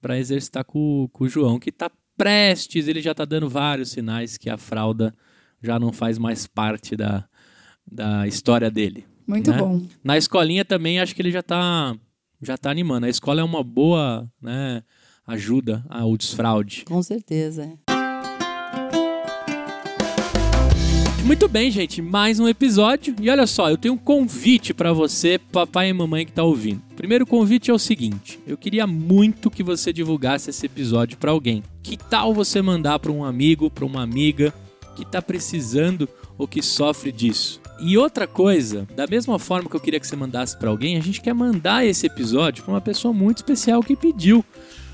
[0.00, 4.36] para exercitar com, com o João, que tá prestes, ele já tá dando vários sinais
[4.36, 5.14] que a fralda
[5.62, 7.26] já não faz mais parte da,
[7.90, 9.06] da história dele.
[9.26, 9.56] Muito né?
[9.56, 9.80] bom.
[10.02, 11.96] Na escolinha também acho que ele já tá
[12.42, 13.06] já tá animando.
[13.06, 14.82] A escola é uma boa, né,
[15.26, 16.84] ajuda ao desfraude.
[16.84, 17.78] Com certeza.
[21.24, 23.16] Muito bem, gente, mais um episódio.
[23.18, 26.82] E olha só, eu tenho um convite pra você, papai e mamãe que tá ouvindo.
[26.94, 31.62] Primeiro convite é o seguinte: eu queria muito que você divulgasse esse episódio pra alguém.
[31.82, 34.52] Que tal você mandar pra um amigo, pra uma amiga
[34.94, 36.06] que tá precisando
[36.36, 37.58] ou que sofre disso?
[37.80, 41.00] E outra coisa, da mesma forma que eu queria que você mandasse pra alguém, a
[41.00, 44.44] gente quer mandar esse episódio pra uma pessoa muito especial que pediu.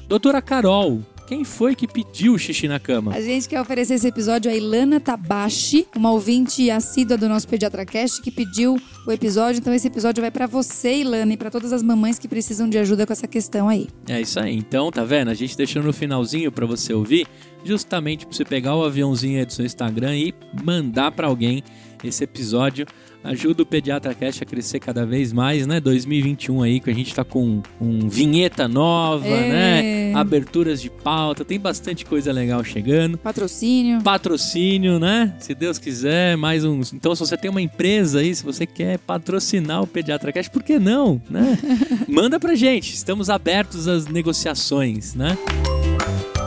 [0.07, 1.01] Doutora Carol,
[1.31, 3.15] quem foi que pediu o xixi na cama?
[3.15, 8.21] A gente quer oferecer esse episódio a Ilana Tabashi, uma ouvinte assídua do nosso PediatraCast,
[8.21, 8.77] que pediu
[9.07, 9.61] o episódio.
[9.61, 12.79] Então, esse episódio vai pra você, Ilana, e pra todas as mamães que precisam de
[12.79, 13.87] ajuda com essa questão aí.
[14.09, 14.57] É isso aí.
[14.57, 15.29] Então, tá vendo?
[15.29, 17.29] A gente deixou no finalzinho pra você ouvir,
[17.63, 21.63] justamente pra você pegar o aviãozinho aí do seu Instagram e mandar pra alguém
[22.05, 22.87] esse episódio.
[23.23, 25.79] Ajuda o Pediatra Cast a crescer cada vez mais, né?
[25.79, 30.13] 2021 aí, que a gente tá com um vinheta nova, É.
[30.13, 30.15] né?
[30.19, 33.19] Aberturas de pauta, tem bastante coisa legal chegando.
[33.19, 34.01] Patrocínio.
[34.01, 35.35] Patrocínio, né?
[35.39, 36.95] Se Deus quiser, mais uns.
[36.95, 40.63] Então, se você tem uma empresa aí, se você quer patrocinar o Pediatra Cash, por
[40.63, 41.59] que não, né?
[42.09, 42.95] Manda pra gente.
[42.95, 45.37] Estamos abertos às negociações, né?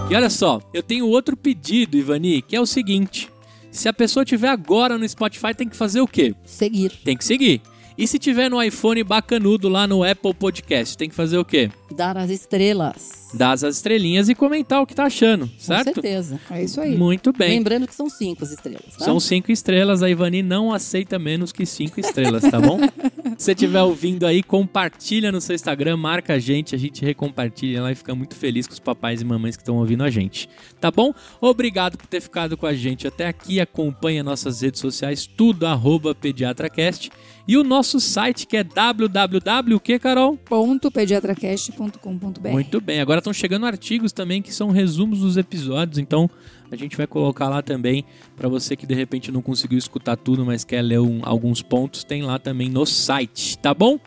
[0.09, 3.29] E olha só, eu tenho outro pedido, Ivani, que é o seguinte:
[3.73, 6.35] se a pessoa tiver agora no Spotify, tem que fazer o quê?
[6.45, 6.91] Seguir.
[7.03, 7.61] Tem que seguir.
[7.97, 11.69] E se tiver no iPhone bacanudo lá no Apple Podcast, tem que fazer o quê?
[11.95, 13.29] Dar as estrelas.
[13.35, 15.93] Dar as estrelinhas e comentar o que tá achando, Com certo?
[15.93, 16.39] certeza.
[16.49, 16.97] É isso aí.
[16.97, 17.57] Muito bem.
[17.57, 18.95] Lembrando que são cinco as estrelas.
[18.97, 19.05] Tá?
[19.05, 22.79] São cinco estrelas, a Ivani não aceita menos que cinco estrelas, tá bom?
[23.37, 27.81] Se você estiver ouvindo aí, compartilha no seu Instagram, marca a gente, a gente recompartilha
[27.81, 30.47] lá e fica muito feliz com os papais e mamães que estão ouvindo a gente,
[30.79, 31.13] tá bom?
[31.41, 36.13] Obrigado por ter ficado com a gente até aqui, acompanha nossas redes sociais, tudo arroba
[36.13, 37.09] pediatracast
[37.47, 40.37] e o nosso site que é www, o que, Carol?
[40.37, 42.49] Ponto pediatracast.com.br.
[42.51, 46.29] Muito bem, agora estão chegando artigos também que são resumos dos episódios, então
[46.71, 50.45] a gente vai colocar lá também para você que de repente não conseguiu escutar tudo,
[50.45, 53.99] mas quer ler um- alguns pontos, tem lá também no site, tá bom?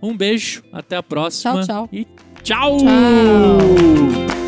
[0.00, 1.64] Um beijo, até a próxima.
[1.64, 1.88] Tchau, tchau.
[1.92, 2.06] E
[2.42, 2.78] tchau!
[2.78, 4.43] Tchau.